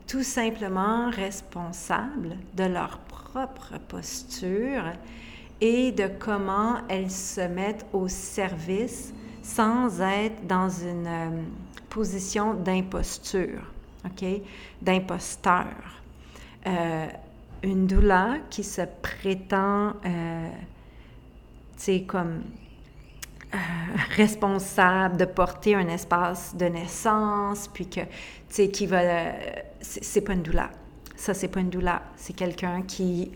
[0.06, 4.84] tout simplement responsables de leur propre posture
[5.60, 11.42] et de comment elles se mettent au service sans être dans une euh,
[11.90, 13.62] position d'imposture,
[14.04, 14.24] OK?
[14.80, 15.66] D'imposteur.
[16.66, 17.06] Euh,
[17.62, 20.48] une doula qui se prétend, euh,
[21.76, 22.42] tu sais, comme
[24.16, 28.06] responsable de porter un espace de naissance, puis que, tu
[28.48, 29.00] sais, qui va...
[29.84, 30.70] c'est pas une doula.
[31.16, 32.02] Ça, c'est pas une doula.
[32.16, 33.30] C'est quelqu'un qui,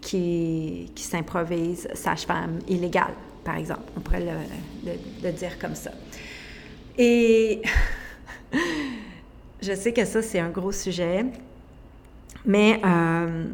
[0.00, 3.14] qui, qui s'improvise sage-femme illégale,
[3.44, 3.82] par exemple.
[3.96, 4.24] On pourrait
[5.22, 5.90] le, dire comme ça.
[6.96, 7.62] Et
[9.62, 11.26] je sais que ça, c'est un gros sujet,
[12.44, 13.46] mais euh,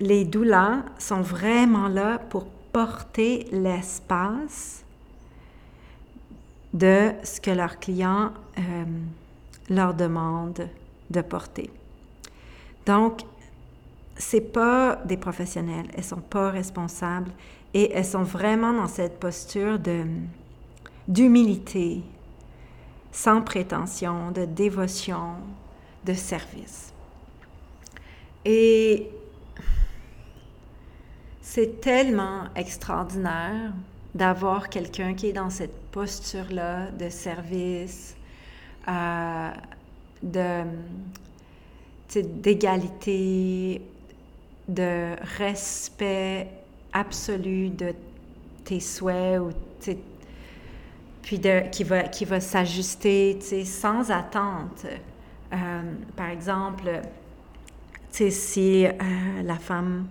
[0.00, 4.84] les doulas sont vraiment là pour porter l'espace
[6.72, 8.84] de ce que leurs clients euh,
[9.70, 10.68] leur demandent
[11.08, 11.70] de porter.
[12.84, 13.22] Donc,
[14.16, 17.30] c'est pas des professionnels, elles sont pas responsables
[17.72, 19.78] et elles sont vraiment dans cette posture
[21.08, 22.02] d'humilité,
[23.12, 25.36] sans prétention, de dévotion,
[26.04, 26.92] de service.
[28.44, 29.10] Et
[31.40, 33.72] c'est tellement extraordinaire
[34.14, 38.16] d'avoir quelqu'un qui est dans cette posture-là de service,
[38.86, 40.64] de,
[42.14, 43.82] d'égalité,
[44.68, 46.48] de respect
[46.92, 47.94] absolu de
[48.64, 49.50] tes souhaits ou
[51.22, 54.86] puis de, qui va, qui va s'ajuster sans attente.
[55.52, 55.82] Euh,
[56.16, 57.02] par exemple,
[58.10, 58.92] si euh,
[59.44, 60.06] la femme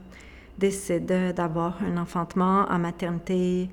[0.57, 3.69] décide d'avoir un enfantement en maternité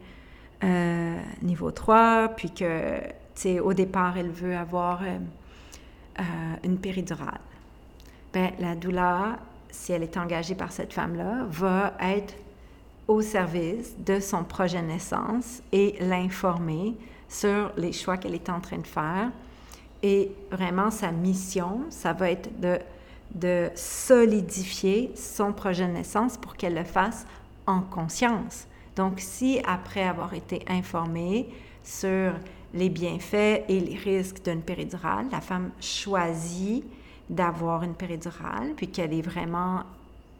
[0.64, 3.00] euh, niveau 3, puis que
[3.62, 5.02] au départ, elle veut avoir
[6.64, 7.40] une péridurale.
[8.32, 9.36] Ben, la douleur,
[9.70, 12.34] si elle est engagée par cette femme-là, va être
[13.08, 16.94] au service de son projet de naissance et l'informer
[17.28, 19.30] sur les choix qu'elle est en train de faire.
[20.02, 22.78] Et vraiment, sa mission, ça va être de,
[23.34, 27.26] de solidifier son projet de naissance pour qu'elle le fasse
[27.66, 28.66] en conscience.
[28.96, 31.48] Donc, si après avoir été informée
[31.82, 32.32] sur
[32.76, 36.84] les bienfaits et les risques d'une péridurale, la femme choisit
[37.28, 39.82] d'avoir une péridurale, puis qu'elle est vraiment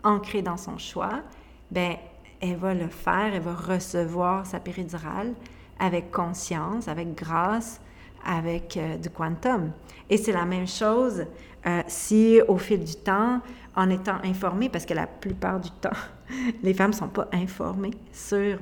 [0.05, 1.23] ancrée dans son choix,
[1.71, 1.97] ben
[2.41, 5.33] elle va le faire, elle va recevoir sa péridurale
[5.79, 7.81] avec conscience, avec grâce,
[8.25, 9.73] avec euh, du quantum.
[10.09, 11.25] Et c'est la même chose
[11.67, 13.41] euh, si au fil du temps,
[13.75, 15.91] en étant informée, parce que la plupart du temps,
[16.63, 18.59] les femmes ne sont pas informées sur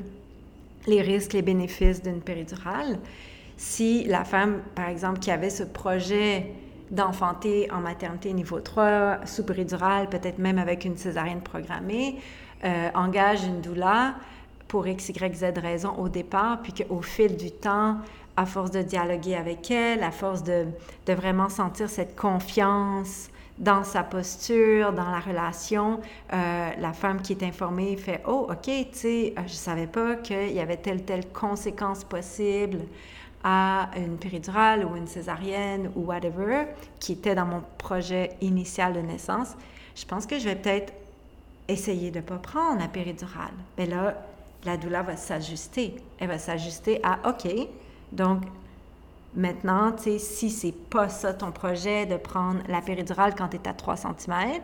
[0.86, 2.98] les risques, les bénéfices d'une péridurale,
[3.56, 6.52] si la femme, par exemple, qui avait ce projet
[6.90, 12.16] d'enfanter en maternité niveau 3, sous péridurale, peut-être même avec une césarienne programmée,
[12.64, 14.14] euh, engage une doula
[14.68, 17.98] pour X, Y, Z raison au départ, puis qu'au fil du temps,
[18.36, 20.66] à force de dialoguer avec elle, à force de,
[21.06, 23.28] vraiment sentir cette confiance
[23.58, 26.00] dans sa posture, dans la relation,
[26.32, 30.16] euh, la femme qui est informée fait Oh, OK, tu sais, euh, je savais pas
[30.16, 32.78] qu'il y avait telle, telle conséquence possible
[33.44, 36.64] à une péridurale ou une césarienne ou whatever,
[36.98, 39.54] qui était dans mon projet initial de naissance.
[39.94, 40.94] Je pense que je vais peut-être
[41.68, 43.52] essayer de ne pas prendre la péridurale.
[43.76, 44.14] Mais là,
[44.64, 45.94] la douleur va s'ajuster.
[46.18, 47.46] Elle va s'ajuster à OK.
[48.12, 48.44] Donc,
[49.34, 53.56] maintenant, tu sais, si c'est pas ça ton projet de prendre la péridurale quand tu
[53.56, 54.62] es à 3 cm,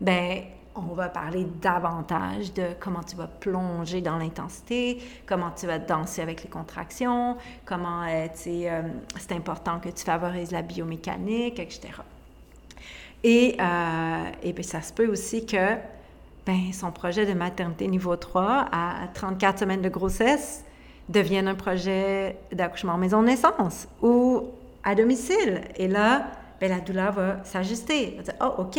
[0.00, 0.44] ben
[0.78, 6.22] on va parler davantage de comment tu vas plonger dans l'intensité, comment tu vas danser
[6.22, 8.82] avec les contractions, comment euh, euh,
[9.18, 11.88] c'est important que tu favorises la biomécanique, etc.
[13.24, 15.76] Et, euh, et puis ça se peut aussi que
[16.46, 20.64] ben, son projet de maternité niveau 3 à 34 semaines de grossesse
[21.08, 24.44] devienne un projet d'accouchement en maison de naissance ou
[24.84, 25.62] à domicile.
[25.76, 26.28] Et là,
[26.60, 28.18] ben, la douleur va s'ajuster.
[28.40, 28.78] Oh, OK,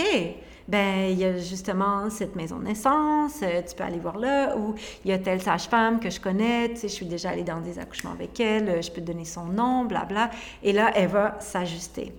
[0.69, 4.75] ben il y a justement cette maison naissance, euh, tu peux aller voir là, ou
[5.03, 7.59] il y a telle sage-femme que je connais, tu sais, je suis déjà allée dans
[7.59, 10.29] des accouchements avec elle, euh, je peux te donner son nom, blabla.
[10.61, 12.13] Et là, elle va s'ajuster.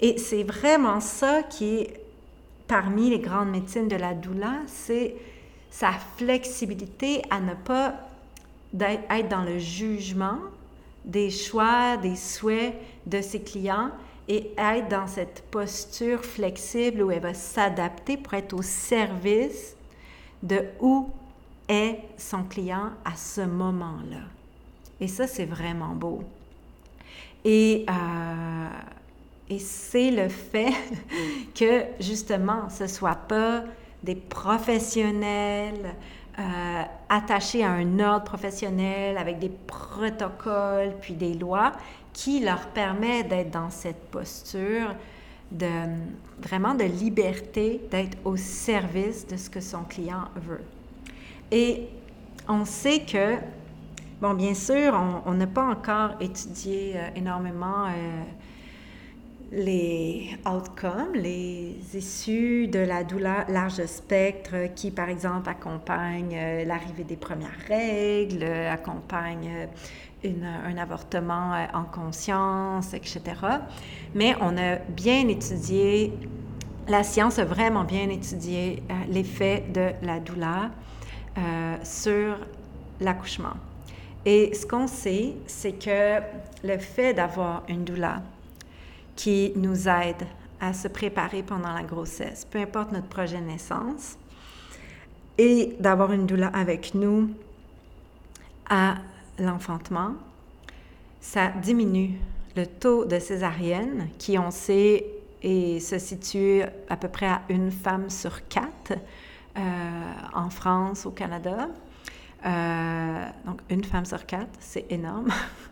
[0.00, 2.00] Et c'est vraiment ça qui est
[2.68, 5.16] parmi les grandes médecines de la doula, c'est
[5.70, 7.94] sa flexibilité à ne pas
[8.80, 10.38] être dans le jugement
[11.04, 12.74] des choix, des souhaits
[13.06, 13.90] de ses clients
[14.28, 19.76] et être dans cette posture flexible où elle va s'adapter pour être au service
[20.42, 21.08] de où
[21.68, 24.22] est son client à ce moment-là.
[25.00, 26.22] Et ça, c'est vraiment beau.
[27.44, 28.68] Et euh,
[29.48, 30.72] et c'est le fait
[31.54, 33.62] que, justement, ce ne soit pas
[34.02, 35.94] des professionnels
[36.38, 41.72] euh, attachés à un ordre professionnel avec des protocoles puis des lois
[42.16, 44.94] qui leur permet d'être dans cette posture
[45.52, 45.66] de
[46.40, 50.64] vraiment de liberté, d'être au service de ce que son client veut.
[51.52, 51.88] Et
[52.48, 53.36] on sait que,
[54.22, 58.22] bon, bien sûr, on n'a pas encore étudié euh, énormément euh,
[59.52, 67.04] les outcomes, les issues de la douleur large spectre qui, par exemple, accompagnent euh, l'arrivée
[67.04, 69.68] des premières règles, accompagnent
[70.24, 70.28] euh,
[70.66, 73.20] un avortement euh, en conscience, etc.
[74.14, 76.12] Mais on a bien étudié,
[76.88, 80.70] la science a vraiment bien étudié l'effet de la douleur
[81.82, 82.38] sur
[83.00, 83.54] l'accouchement.
[84.24, 86.20] Et ce qu'on sait, c'est que
[86.64, 88.20] le fait d'avoir une douleur,
[89.16, 90.26] qui nous aide
[90.60, 94.16] à se préparer pendant la grossesse, peu importe notre projet de naissance,
[95.38, 97.30] et d'avoir une douleur avec nous
[98.68, 98.96] à
[99.38, 100.12] l'enfantement,
[101.20, 102.18] ça diminue
[102.56, 105.06] le taux de césarienne qui, on sait,
[105.42, 108.94] et se situe à peu près à une femme sur quatre
[109.56, 109.60] euh,
[110.34, 111.68] en France, au Canada.
[112.44, 115.28] Euh, donc, une femme sur quatre, c'est énorme.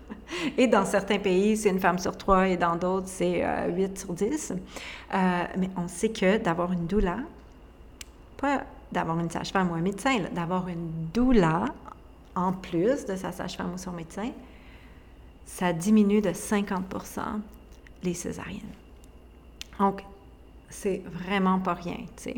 [0.58, 3.98] et dans certains pays, c'est une femme sur trois et dans d'autres, c'est euh, 8
[3.98, 4.52] sur 10.
[4.52, 7.18] Euh, mais on sait que d'avoir une doula,
[8.36, 11.66] pas d'avoir une sage-femme ou un médecin, d'avoir une doula
[12.34, 14.30] en plus de sa sage-femme ou son médecin,
[15.46, 17.20] ça diminue de 50%
[18.02, 18.60] les césariennes.
[19.78, 20.02] Donc,
[20.68, 22.36] c'est vraiment pas rien, tu sais.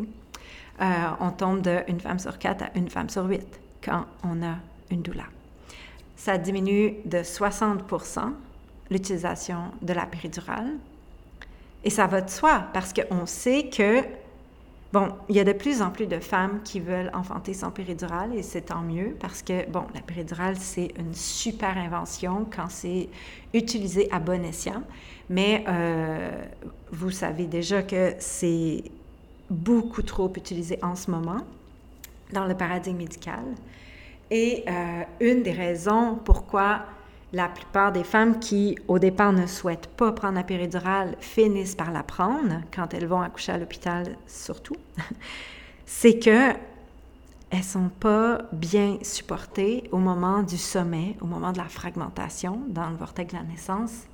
[0.81, 0.85] Euh,
[1.21, 4.57] on tombe d'une femme sur quatre à une femme sur huit quand on a
[4.91, 5.25] une doula.
[6.17, 8.33] Ça diminue de 60%
[8.91, 10.75] l'utilisation de la péridurale.
[11.85, 14.03] Et ça va de soi parce qu'on sait que
[14.97, 18.35] Bon, il y a de plus en plus de femmes qui veulent enfanter sans péridurale
[18.35, 23.11] et c'est tant mieux parce que, bon, la péridurale, c'est une super invention quand c'est
[23.53, 24.83] utilisé à bon escient,
[25.29, 26.31] mais euh,
[26.93, 28.85] vous savez déjà que c'est
[29.51, 31.43] beaucoup trop utilisé en ce moment
[32.33, 33.45] dans le paradigme médical.
[34.31, 36.87] Et euh, une des raisons pourquoi
[37.37, 41.93] la plupart des femmes qui, au départ, ne souhaitent pas prendre la péridurale finissent par
[41.93, 44.77] la prendre, quand elles vont accoucher à l'hôpital surtout,
[45.87, 46.55] c'est que
[47.51, 52.89] elles sont pas bien supportées au moment du sommet, au moment de la fragmentation dans
[52.89, 54.07] le vortex de la naissance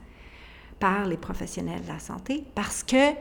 [0.80, 3.12] par les professionnels de la santé parce que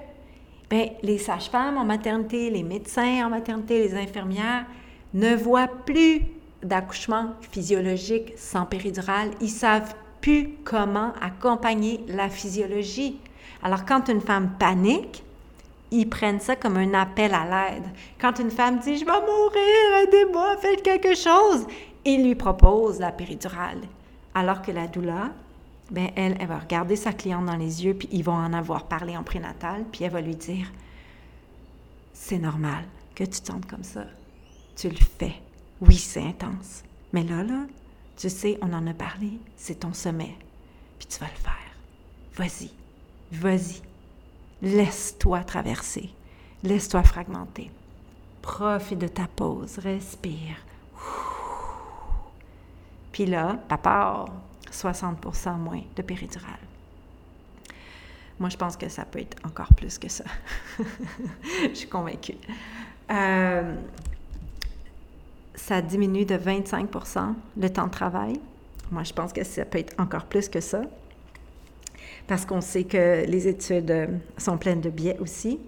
[0.70, 4.66] ben, les sages-femmes en maternité, les médecins en maternité, les infirmières
[5.14, 6.24] ne voient plus
[6.64, 13.20] d'accouchement physiologique sans péridurale, ils savent plus comment accompagner la physiologie.
[13.64, 15.24] Alors quand une femme panique,
[15.92, 17.84] ils prennent ça comme un appel à l'aide.
[18.20, 21.66] Quand une femme dit je vais mourir, aidez-moi, faites quelque chose,
[22.06, 23.82] ils lui proposent la péridurale.
[24.34, 25.32] Alors que la doula,
[25.90, 28.86] ben elle, elle va regarder sa cliente dans les yeux, puis ils vont en avoir
[28.86, 30.72] parlé en prénatal, puis elle va lui dire
[32.14, 32.86] c'est normal
[33.16, 34.06] que tu te comme ça.
[34.76, 35.34] Tu le fais.
[35.82, 36.84] Oui, c'est intense.
[37.12, 37.66] Mais là, là,
[38.16, 40.36] tu sais, on en a parlé, c'est ton sommet.
[41.00, 41.56] Puis tu vas le faire.
[42.36, 42.72] Vas-y,
[43.32, 43.82] vas-y.
[44.62, 46.12] Laisse-toi traverser.
[46.64, 47.72] Laisse-toi fragmenter.
[48.44, 49.80] Profite de ta pause.
[49.80, 50.58] Respire.
[53.12, 54.26] Puis là, papa,
[54.72, 56.60] 60% moins de péridurale.
[58.40, 60.24] Moi, je pense que ça peut être encore plus que ça.
[61.70, 62.38] je suis convaincue.
[63.12, 63.76] Euh,
[65.68, 68.34] ça diminue de 25% le temps de travail.
[68.92, 70.82] Moi, je pense que ça peut être encore plus que ça,
[72.28, 74.08] parce qu'on sait que les études euh,
[74.38, 75.60] sont pleines de biais aussi,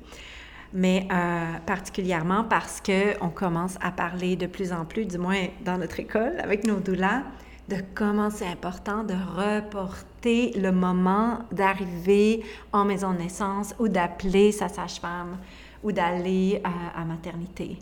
[0.74, 5.78] mais euh, particulièrement parce qu'on commence à parler de plus en plus, du moins dans
[5.78, 7.22] notre école, avec nos doulas,
[7.70, 14.52] de comment c'est important de reporter le moment d'arriver en maison de naissance ou d'appeler
[14.52, 15.38] sa sage-femme
[15.82, 17.78] ou d'aller à, à maternité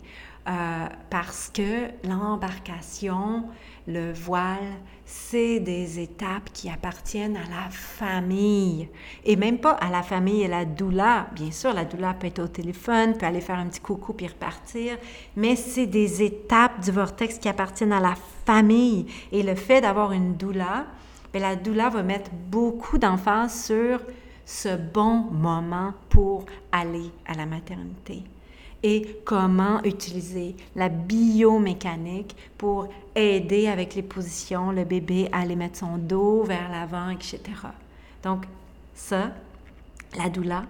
[0.48, 3.44] euh, parce que l'embarcation,
[3.86, 4.72] le voile,
[5.04, 8.88] c'est des étapes qui appartiennent à la famille
[9.24, 11.28] et même pas à la famille et la doula.
[11.34, 14.26] Bien sûr, la doula peut être au téléphone, peut aller faire un petit coucou puis
[14.26, 14.98] repartir,
[15.36, 18.14] mais c'est des étapes du vortex qui appartiennent à la
[18.44, 19.06] famille.
[19.30, 20.86] Et le fait d'avoir une doula,
[21.32, 24.00] bien, la doula va mettre beaucoup d'emphase sur
[24.44, 28.24] ce bon moment pour aller à la maternité
[28.82, 35.78] et comment utiliser la biomécanique pour aider avec les positions le bébé à aller mettre
[35.78, 37.40] son dos vers l'avant, etc.
[38.22, 38.44] Donc,
[38.94, 39.32] ça,
[40.16, 40.64] la doula,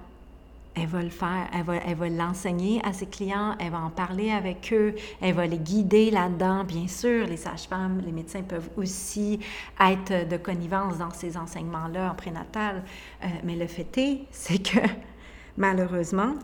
[0.74, 4.72] elle va le faire, elle va, l'enseigner à ses clients, elle va en parler avec
[4.72, 6.64] eux, elle va les guider là-dedans.
[6.64, 9.40] Bien sûr, les sages-femmes, les médecins peuvent aussi
[9.78, 12.84] être de connivence dans ces enseignements-là en prénatal,
[13.22, 14.80] euh, mais le fait est, c'est que
[15.58, 16.34] malheureusement,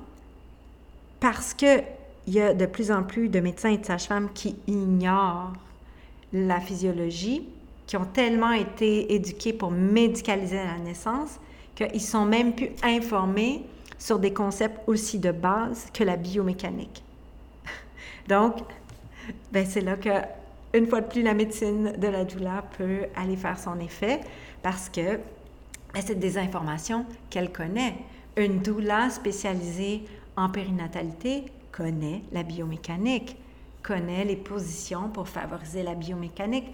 [1.20, 1.84] parce qu'il
[2.26, 5.52] y a de plus en plus de médecins et de sages-femmes qui ignorent
[6.32, 7.48] la physiologie,
[7.86, 11.40] qui ont tellement été éduqués pour médicaliser la naissance,
[11.74, 13.64] qu'ils sont même plus informés
[13.98, 17.02] sur des concepts aussi de base que la biomécanique.
[18.28, 18.56] Donc,
[19.52, 20.10] ben c'est là que,
[20.74, 24.20] une fois de plus, la médecine de la doula peut aller faire son effet
[24.62, 25.16] parce que
[25.94, 27.94] ben, c'est des informations qu'elle connaît.
[28.36, 30.02] Une doula spécialisée
[30.38, 33.36] en périnatalité connaît la biomécanique,
[33.82, 36.66] connaît les positions pour favoriser la biomécanique.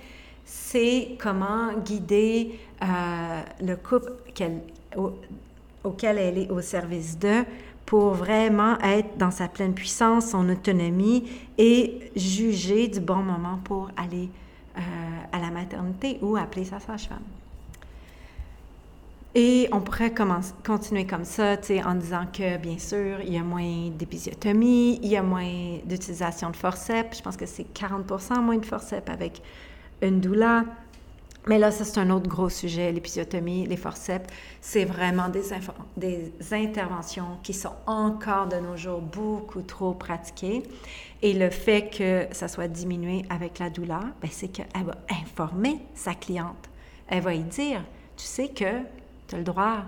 [0.45, 4.12] C'est comment guider euh, le couple
[5.85, 7.45] auquel elle est au service de
[7.87, 13.91] pour vraiment être dans sa pleine puissance, son autonomie et juger du bon moment pour
[13.97, 14.29] aller
[14.77, 14.81] euh,
[15.33, 17.19] à la maternité ou appeler sa sage-femme.
[19.37, 20.14] Et on pourrait
[20.64, 25.16] continuer comme ça, en disant que, bien sûr, il y a moins d'épisiotomie, il y
[25.16, 27.18] a moins d'utilisation de forceps.
[27.18, 29.43] Je pense que c'est 40% moins de forceps avec
[30.03, 30.64] une doula.
[31.47, 34.32] Mais là, ça, c'est un autre gros sujet, l'épisiotomie, les forceps.
[34.61, 35.43] C'est vraiment des,
[35.97, 40.62] des interventions qui sont encore de nos jours beaucoup trop pratiquées.
[41.22, 45.80] Et le fait que ça soit diminué avec la douleur, ben, c'est qu'elle va informer
[45.95, 46.70] sa cliente.
[47.09, 47.82] Elle va lui dire,
[48.16, 48.85] tu sais que
[49.37, 49.85] le droit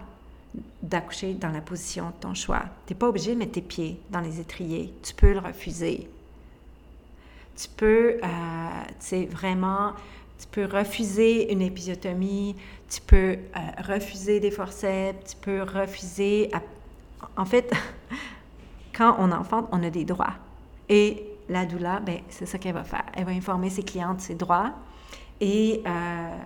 [0.82, 2.64] d'accoucher dans la position de ton choix.
[2.86, 4.92] Tu n'es pas obligé de mettre tes pieds dans les étriers.
[5.02, 6.08] Tu peux le refuser.
[7.56, 9.92] Tu peux, euh, vraiment
[10.38, 12.56] tu peux refuser une épisiotomie,
[12.90, 13.38] tu peux euh,
[13.88, 16.50] refuser des forceps, tu peux refuser...
[17.36, 17.72] En fait,
[18.94, 20.34] quand on enfante, on a des droits.
[20.88, 23.04] Et la doula, ben, c'est ça qu'elle va faire.
[23.14, 24.72] Elle va informer ses clientes de ses droits
[25.40, 26.36] et, euh,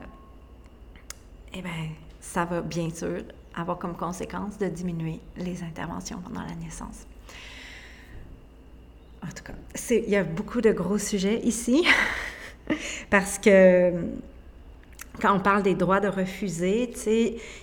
[1.54, 1.90] et ben,
[2.20, 3.22] ça va bien sûr
[3.54, 7.06] avoir comme conséquence de diminuer les interventions pendant la naissance.
[9.22, 9.52] En tout cas,
[9.90, 11.84] il y a beaucoup de gros sujets ici.
[13.10, 13.92] Parce que
[15.20, 16.90] quand on parle des droits de refuser,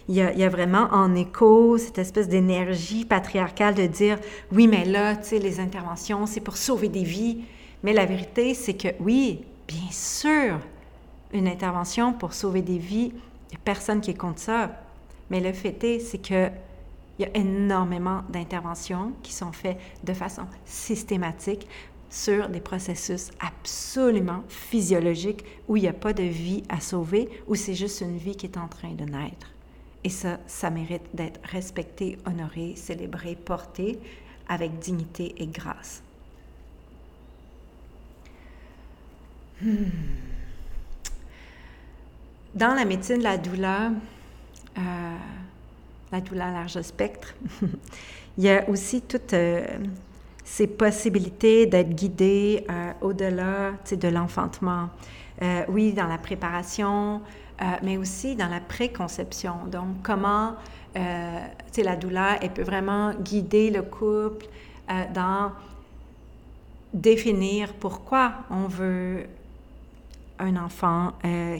[0.08, 4.20] il y a, vraiment en écho cette espèce d'énergie patriarcale de dire
[4.52, 7.44] oui, mais là, les interventions, c'est pour sauver des vies.
[7.84, 10.60] Mais la vérité, c'est que oui, bien sûr,
[11.34, 13.14] une intervention pour sauver des vies,
[13.48, 14.72] il n'y a personne qui est contre ça.
[15.30, 16.50] Mais le fait est, c'est que
[17.20, 21.68] il y a énormément d'interventions qui sont faites de façon systématique
[22.10, 27.56] sur des processus absolument physiologiques où il n'y a pas de vie à sauver, où
[27.56, 29.52] c'est juste une vie qui est en train de naître.
[30.04, 34.00] Et ça, ça mérite d'être respecté, honoré, célébré, porté
[34.48, 36.04] avec dignité et grâce.
[39.62, 39.86] Hmm.
[42.58, 43.92] Dans la médecine de la douleur,
[44.80, 44.82] euh,
[46.12, 47.36] la douleur large spectre,
[48.38, 49.64] il y a aussi toute euh,
[50.44, 54.90] ces possibilités d'être guidé euh, au-delà de l'enfantement.
[55.68, 57.22] Oui, dans la préparation,
[57.84, 59.54] mais aussi dans la préconception.
[59.72, 60.56] Donc, comment
[60.96, 64.48] la douleur, peut vraiment guider le couple
[65.14, 65.52] dans
[66.92, 69.28] définir pourquoi on veut
[70.40, 71.14] un enfant,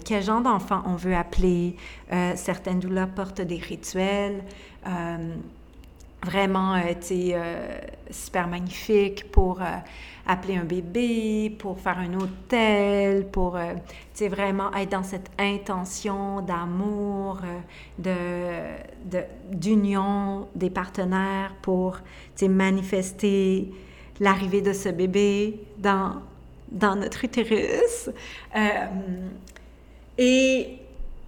[0.06, 1.76] quel genre d'enfant on veut appeler.
[2.36, 4.44] certaines douleurs portent des rituels
[6.26, 9.66] vraiment euh, euh, super magnifique pour euh,
[10.26, 13.74] appeler un bébé, pour faire un hôtel, pour euh,
[14.30, 17.40] vraiment être dans cette intention d'amour,
[18.00, 19.22] de,
[19.52, 21.98] d'union des partenaires pour
[22.42, 23.72] manifester
[24.20, 26.16] l'arrivée de ce bébé dans,
[26.72, 28.10] dans notre utérus.
[30.18, 30.80] et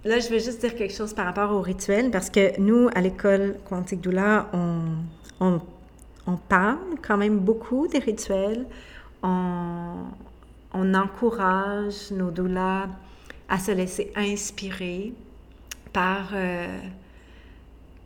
[0.02, 3.02] Là, je vais juste dire quelque chose par rapport au rituel, parce que nous, à
[3.02, 5.60] l'école Quantique Doula, on,
[6.26, 8.64] on, parle quand même beaucoup des rituels.
[9.22, 9.96] On,
[10.72, 12.88] on encourage nos doulas
[13.50, 15.12] à se laisser inspirer
[15.92, 16.78] par, euh,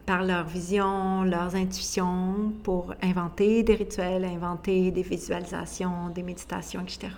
[0.07, 7.09] par leur vision, leurs intuitions pour inventer des rituels, inventer des visualisations, des méditations, etc.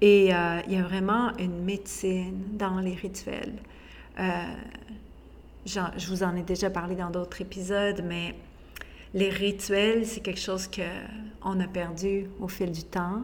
[0.00, 3.54] Et euh, il y a vraiment une médecine dans les rituels.
[4.18, 4.44] Euh,
[5.64, 8.34] je vous en ai déjà parlé dans d'autres épisodes, mais
[9.14, 13.22] les rituels, c'est quelque chose qu'on a perdu au fil du temps,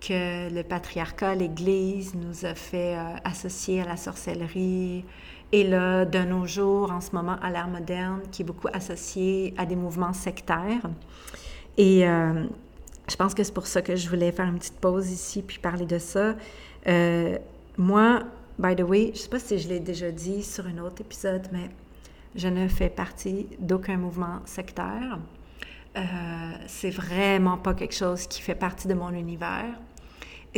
[0.00, 5.04] que le patriarcat, l'Église nous a fait euh, associer à la sorcellerie,
[5.52, 9.54] et là, de nos jours, en ce moment, à l'ère moderne, qui est beaucoup associé
[9.56, 10.88] à des mouvements sectaires.
[11.76, 12.44] Et euh,
[13.08, 15.58] je pense que c'est pour ça que je voulais faire une petite pause ici puis
[15.58, 16.34] parler de ça.
[17.76, 18.22] moi,
[18.58, 21.02] By the way, je ne sais pas si je l'ai déjà dit sur un autre
[21.02, 21.68] épisode, mais
[22.34, 25.18] je ne fais partie d'aucun mouvement sectaire.
[25.94, 26.00] Euh,
[26.66, 29.78] c'est vraiment pas quelque chose qui fait partie de mon univers.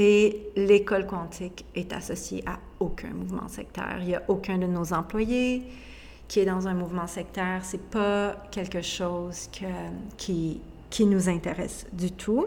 [0.01, 3.97] Et l'école quantique est associée à aucun mouvement sectaire.
[3.99, 5.65] Il n'y a aucun de nos employés
[6.29, 7.63] qui est dans un mouvement sectaire.
[7.65, 9.51] C'est pas quelque chose
[10.17, 10.61] qui
[11.01, 12.47] nous intéresse du tout.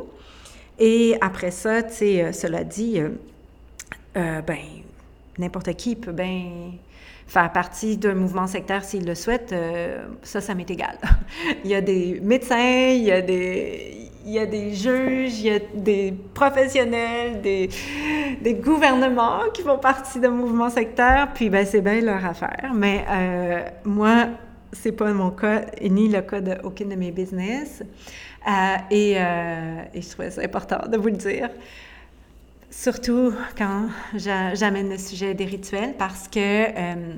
[0.80, 3.10] Et après ça, tu sais, euh, cela dit, euh,
[4.16, 4.58] euh ben,
[5.38, 6.72] n'importe qui peut bien
[7.28, 10.97] faire partie d'un mouvement sectaire s'il le souhaite, euh, ça, ça m'est égal.
[11.64, 15.45] il y a des médecins, il y a des, il y a des juges, il
[15.45, 17.69] y a des professionnels, des,
[18.53, 22.72] gouvernements qui font partie d'un mouvement sectaire, puis ben, c'est bien leur affaire.
[22.74, 24.28] Mais euh, moi,
[24.72, 27.84] c'est pas mon cas, ni le cas d'aucune de, de mes business.
[28.47, 31.49] Euh, et, et je trouvais ça important de vous le dire.
[32.72, 37.15] Surtout quand j'amène le sujet des rituels parce que euh,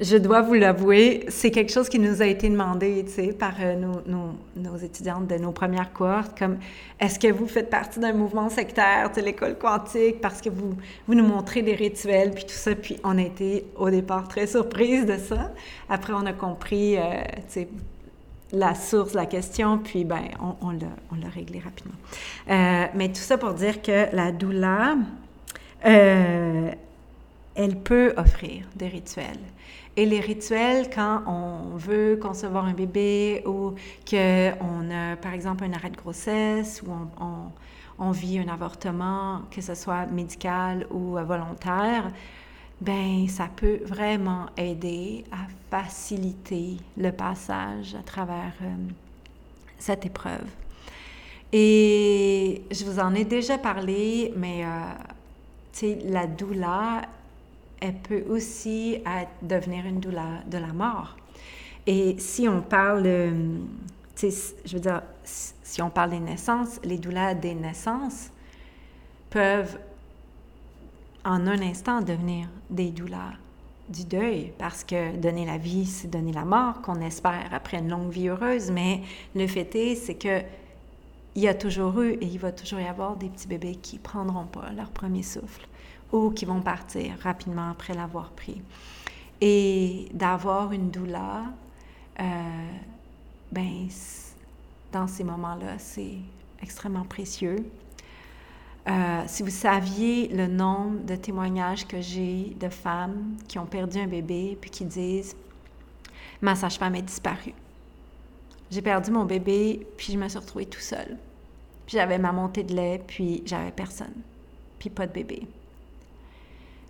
[0.00, 3.04] je dois vous l'avouer, c'est quelque chose qui nous a été demandé,
[3.38, 3.74] par euh,
[4.06, 6.58] nos, étudiantes de nos premières cohortes, comme
[7.00, 10.74] est-ce que vous faites partie d'un mouvement sectaire, de l'école quantique, parce que vous,
[11.08, 15.04] nous montrez des rituels, puis tout ça, puis on a été au départ très surprise
[15.04, 15.52] de ça.
[15.88, 17.02] Après, on a compris, euh,
[18.52, 20.22] la source la question, puis ben,
[20.62, 21.96] on, l'a réglé rapidement.
[22.48, 24.96] Euh, mais tout ça pour dire que la doula,
[27.58, 29.40] elle peut offrir des rituels.
[29.96, 33.74] Et les rituels, quand on veut concevoir un bébé ou
[34.08, 36.92] qu'on a, par exemple, un arrêt de grossesse ou
[37.98, 42.12] on, vit un avortement, que ce soit médical ou volontaire,
[42.80, 48.76] ben ça peut vraiment aider à faciliter le passage à travers euh,
[49.78, 50.46] cette épreuve.
[51.52, 57.02] Et je vous en ai déjà parlé, mais euh, la douleur
[57.80, 59.02] elle peut aussi
[59.42, 61.16] devenir une douleur de la mort.
[61.86, 63.58] Et si on parle, euh,
[64.16, 68.30] je veux dire, si on parle des naissances, les douleurs des naissances
[69.30, 69.78] peuvent
[71.24, 73.38] en un instant devenir des douleurs
[73.88, 77.88] du deuil, parce que donner la vie, c'est donner la mort, qu'on espère après une
[77.88, 79.00] longue vie heureuse, mais
[79.34, 80.42] le fait est, c'est que
[81.34, 83.98] il y a toujours eu et il va toujours y avoir des petits bébés qui
[83.98, 85.68] prendront pas leur premier souffle
[86.12, 88.60] ou qui vont partir rapidement après l'avoir pris.
[89.40, 91.44] Et d'avoir une douleur,
[92.20, 92.24] euh,
[93.52, 93.88] ben,
[94.92, 96.16] dans ces moments-là, c'est
[96.62, 97.70] extrêmement précieux.
[98.88, 103.98] Euh, si vous saviez le nombre de témoignages que j'ai de femmes qui ont perdu
[103.98, 105.36] un bébé puis qui disent
[106.40, 107.54] Ma sage-femme est disparue.
[108.70, 111.18] J'ai perdu mon bébé puis je me suis retrouvée tout seule.
[111.86, 114.14] Puis j'avais ma montée de lait puis j'avais personne.
[114.78, 115.46] Puis pas de bébé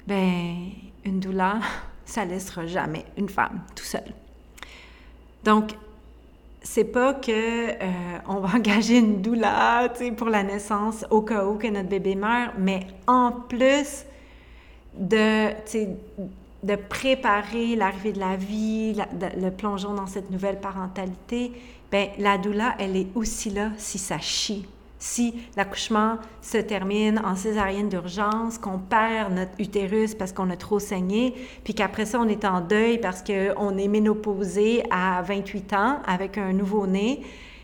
[0.09, 0.71] ben
[1.05, 1.59] une douleur,
[2.05, 4.15] ça laissera jamais une femme tout seule.
[5.45, 5.73] Donc,
[6.63, 11.55] c'est pas que euh, on va engager une douleur, pour la naissance au cas où
[11.57, 14.05] que notre bébé meurt, mais en plus
[14.99, 15.53] de,
[16.89, 18.97] préparer l'arrivée de la vie,
[19.37, 21.53] le plongeon dans cette nouvelle parentalité,
[21.93, 24.67] ben la douleur, elle est aussi là si ça chie
[24.99, 30.79] si l'accouchement se termine en césarienne d'urgence, qu'on perd notre utérus parce qu'on a trop
[30.79, 35.99] saigné, puis qu'après ça, on est en deuil parce qu'on est ménopausé à 28 ans
[36.07, 37.23] avec un nouveau-né,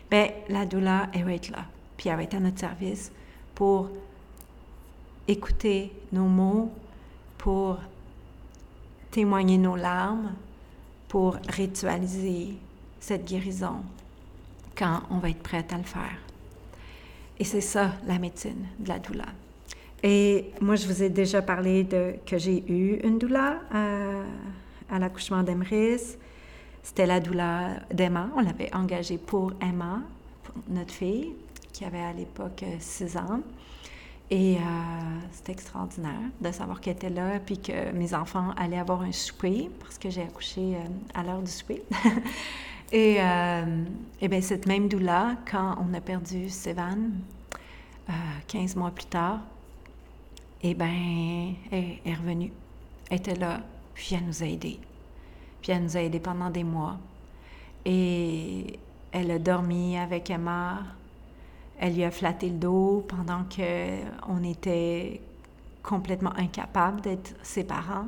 [0.09, 1.65] bien, la douleur, elle va être là.
[1.97, 3.11] Puis elle va être à notre service
[3.53, 3.89] pour
[5.27, 6.71] écouter nos mots,
[7.37, 7.77] pour
[9.11, 10.33] témoigner nos larmes,
[11.07, 12.55] pour ritualiser
[12.99, 13.77] cette guérison
[14.77, 16.24] quand on va être prête à le faire.
[17.39, 19.31] Et c'est ça, la médecine de la douleur.
[20.03, 24.23] Et moi, je vous ai déjà parlé de que j'ai eu une douleur euh,
[24.89, 26.17] à, l'accouchement d'Emrys.
[26.83, 28.29] C'était la douleur d'Emma.
[28.35, 30.01] On l'avait engagée pour Emma,
[30.69, 31.33] notre fille,
[31.73, 33.41] qui avait à l'époque 6 ans.
[34.31, 34.59] Et euh,
[35.31, 39.69] c'était extraordinaire de savoir qu'elle était là, puis que mes enfants allaient avoir un souper,
[39.79, 40.79] parce que j'ai accouché euh,
[41.13, 41.83] à l'heure du souper.
[42.91, 43.83] Et, euh,
[44.21, 46.97] et bien, cette même douleur, quand on a perdu Sévan,
[48.09, 48.13] euh,
[48.47, 49.39] 15 mois plus tard,
[50.61, 52.51] et eh bien, elle est revenue.
[53.09, 53.61] Elle était là,
[53.93, 54.79] puis elle nous a aidés.
[55.61, 56.97] Puis elle nous a aidés pendant des mois.
[57.85, 58.79] Et
[59.11, 60.79] elle a dormi avec Emma.
[61.79, 65.21] Elle lui a flatté le dos pendant qu'on était
[65.83, 68.07] complètement incapables d'être ses parents.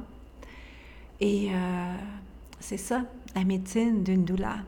[1.19, 1.95] Et euh,
[2.59, 3.03] c'est ça,
[3.37, 4.59] la médecine d'une douleur.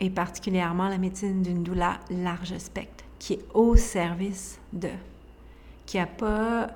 [0.00, 4.88] Et particulièrement la médecine d'une douleur large spectre, qui est au service de,
[5.84, 6.70] qui n'est pas,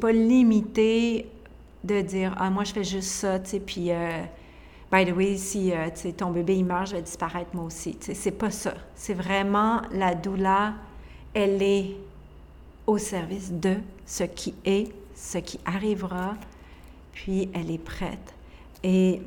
[0.00, 1.28] pas limitée
[1.84, 4.22] de dire Ah, moi je fais juste ça, tu sais, puis euh,
[4.90, 7.94] by the way, si euh, ton bébé il meurt, je vais disparaître moi aussi.
[7.96, 8.74] Tu sais, c'est pas ça.
[8.94, 10.72] C'est vraiment la douleur,
[11.34, 11.96] elle est
[12.86, 16.34] au service de ce qui est, ce qui arrivera,
[17.12, 18.34] puis elle est prête.
[18.84, 19.20] Et,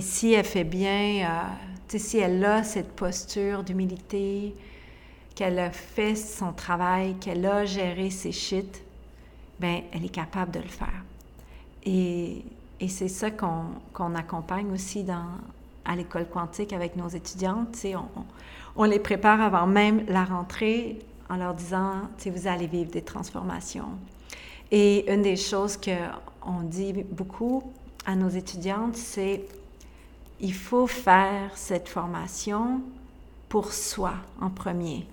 [0.00, 4.54] si elle fait bien, euh, si elle a cette posture d'humilité,
[5.34, 8.82] qu'elle a fait son travail, qu'elle a géré ses shit,
[9.60, 11.04] ben elle est capable de le faire.
[11.84, 12.44] Et,
[12.88, 15.06] c'est ça qu'on accompagne aussi
[15.84, 17.86] à l'école quantique avec nos étudiantes.
[17.86, 18.24] On,
[18.76, 20.98] on les prépare avant même la rentrée
[21.30, 23.88] en leur disant, vous allez vivre des transformations.
[24.70, 27.62] Et une des choses qu'on dit beaucoup,
[28.06, 29.44] à nos étudiantes, c'est
[30.40, 32.80] il faut faire cette formation
[33.48, 35.06] pour soi en premier,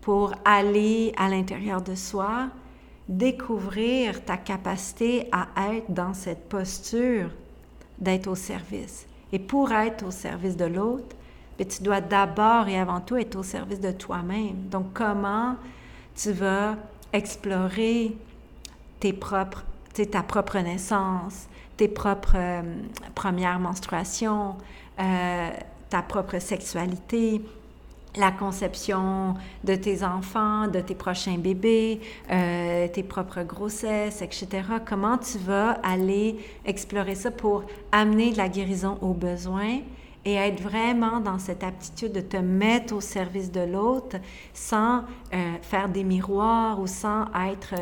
[0.00, 2.48] pour aller à l'intérieur de soi,
[3.08, 7.30] découvrir ta capacité à être dans cette posture
[7.98, 9.06] d'être au service.
[9.32, 11.16] Et pour être au service de l'autre,
[11.58, 14.68] ben, tu dois d'abord et avant tout être au service de toi-même.
[14.70, 15.56] Donc, comment
[16.14, 16.76] tu vas
[17.12, 18.16] explorer
[19.00, 21.46] ta propre naissance,
[21.76, 22.62] tes propres euh,
[23.14, 24.56] premières menstruations,
[24.98, 25.50] euh,
[25.90, 27.42] ta propre sexualité,
[28.16, 32.00] la conception de tes enfants, de tes prochains bébés,
[32.30, 34.48] euh, tes propres grossesses, etc.
[34.86, 39.80] Comment tu vas aller explorer ça pour amener de la guérison aux besoins
[40.24, 44.16] et être vraiment dans cette aptitude de te mettre au service de l'autre
[44.54, 45.04] sans
[45.62, 47.74] faire des miroirs ou sans être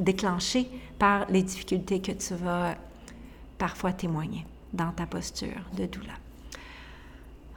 [0.00, 0.68] déclenché
[0.98, 2.74] par les difficultés que tu vas
[3.64, 4.44] parfois témoigner
[4.74, 6.18] dans ta posture de douleur.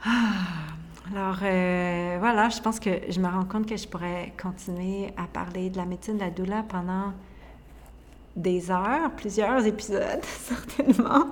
[0.02, 0.72] Ah,
[1.10, 5.26] alors euh, voilà, je pense que je me rends compte que je pourrais continuer à
[5.26, 7.12] parler de la médecine de la douleur pendant
[8.34, 11.26] des heures, plusieurs épisodes, certainement.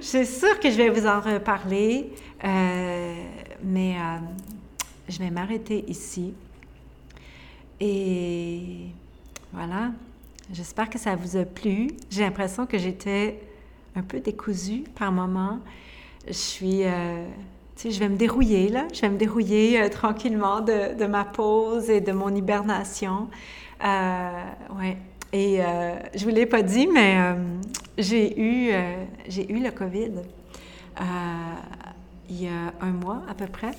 [0.00, 2.10] je suis sûre que je vais vous en reparler,
[2.42, 3.14] euh,
[3.62, 4.16] mais euh,
[5.10, 6.32] je vais m'arrêter ici.
[7.78, 8.86] Et
[9.52, 9.90] voilà,
[10.50, 11.88] j'espère que ça vous a plu.
[12.08, 13.49] J'ai l'impression que j'étais
[13.96, 15.60] un peu décousue par moments.
[16.26, 16.84] Je suis...
[16.84, 17.24] Euh,
[17.76, 18.86] tu sais, je vais me dérouiller, là.
[18.92, 23.28] Je vais me dérouiller tranquillement de, ma pause et de mon hibernation.
[23.80, 24.96] ouais.
[25.32, 27.34] Et euh, je ne vous l'ai pas dit, mais euh,
[27.98, 30.12] j'ai eu, euh, j'ai eu le COVID
[32.28, 33.72] il y a un mois à peu près.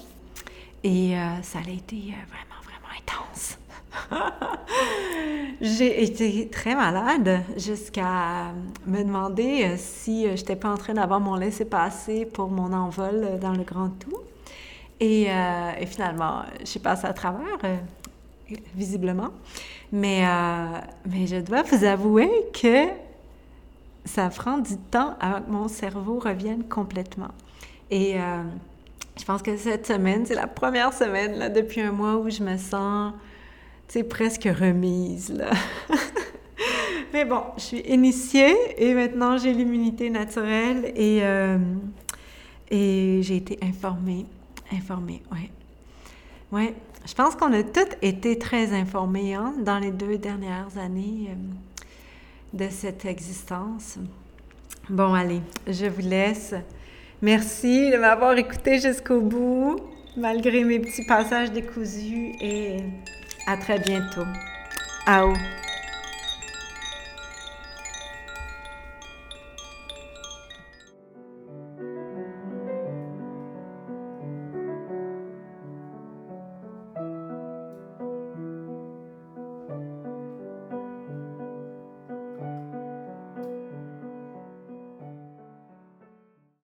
[0.83, 1.95] Et ça a été
[2.27, 3.57] vraiment, vraiment intense.
[5.61, 8.53] j'ai été très malade jusqu'à
[8.85, 13.53] me demander si je n'étais pas en train d'avoir mon laissez-passer pour mon envol dans
[13.53, 14.17] le Grand Tout.
[14.99, 17.57] Et, et finalement, j'ai passé à travers,
[18.75, 19.31] visiblement.
[19.91, 22.87] Mais, euh, mais je dois vous avouer que
[24.05, 27.31] ça prend du temps avant que mon cerveau revienne complètement.
[27.89, 28.43] Et euh,
[29.19, 32.41] je pense que cette semaine, c'est la première semaine là, depuis un mois où je
[32.41, 33.13] me sens
[34.03, 35.29] presque remise.
[35.29, 35.51] Là.
[37.13, 41.57] mais bon, je suis initiée et maintenant j'ai l'immunité naturelle et, euh,
[42.69, 44.25] et j'ai été informée.
[44.71, 45.49] Informée, oui.
[46.53, 46.73] Oui,
[47.05, 52.57] je pense qu'on a toutes été très informés hein, dans les deux dernières années euh,
[52.57, 53.97] de cette existence.
[54.89, 56.53] Bon, allez, je vous laisse.
[57.21, 59.77] Merci de m'avoir écouté jusqu'au bout,
[60.17, 62.77] malgré mes petits passages décousus, et
[63.47, 64.27] à très bientôt.
[65.05, 65.33] Ao.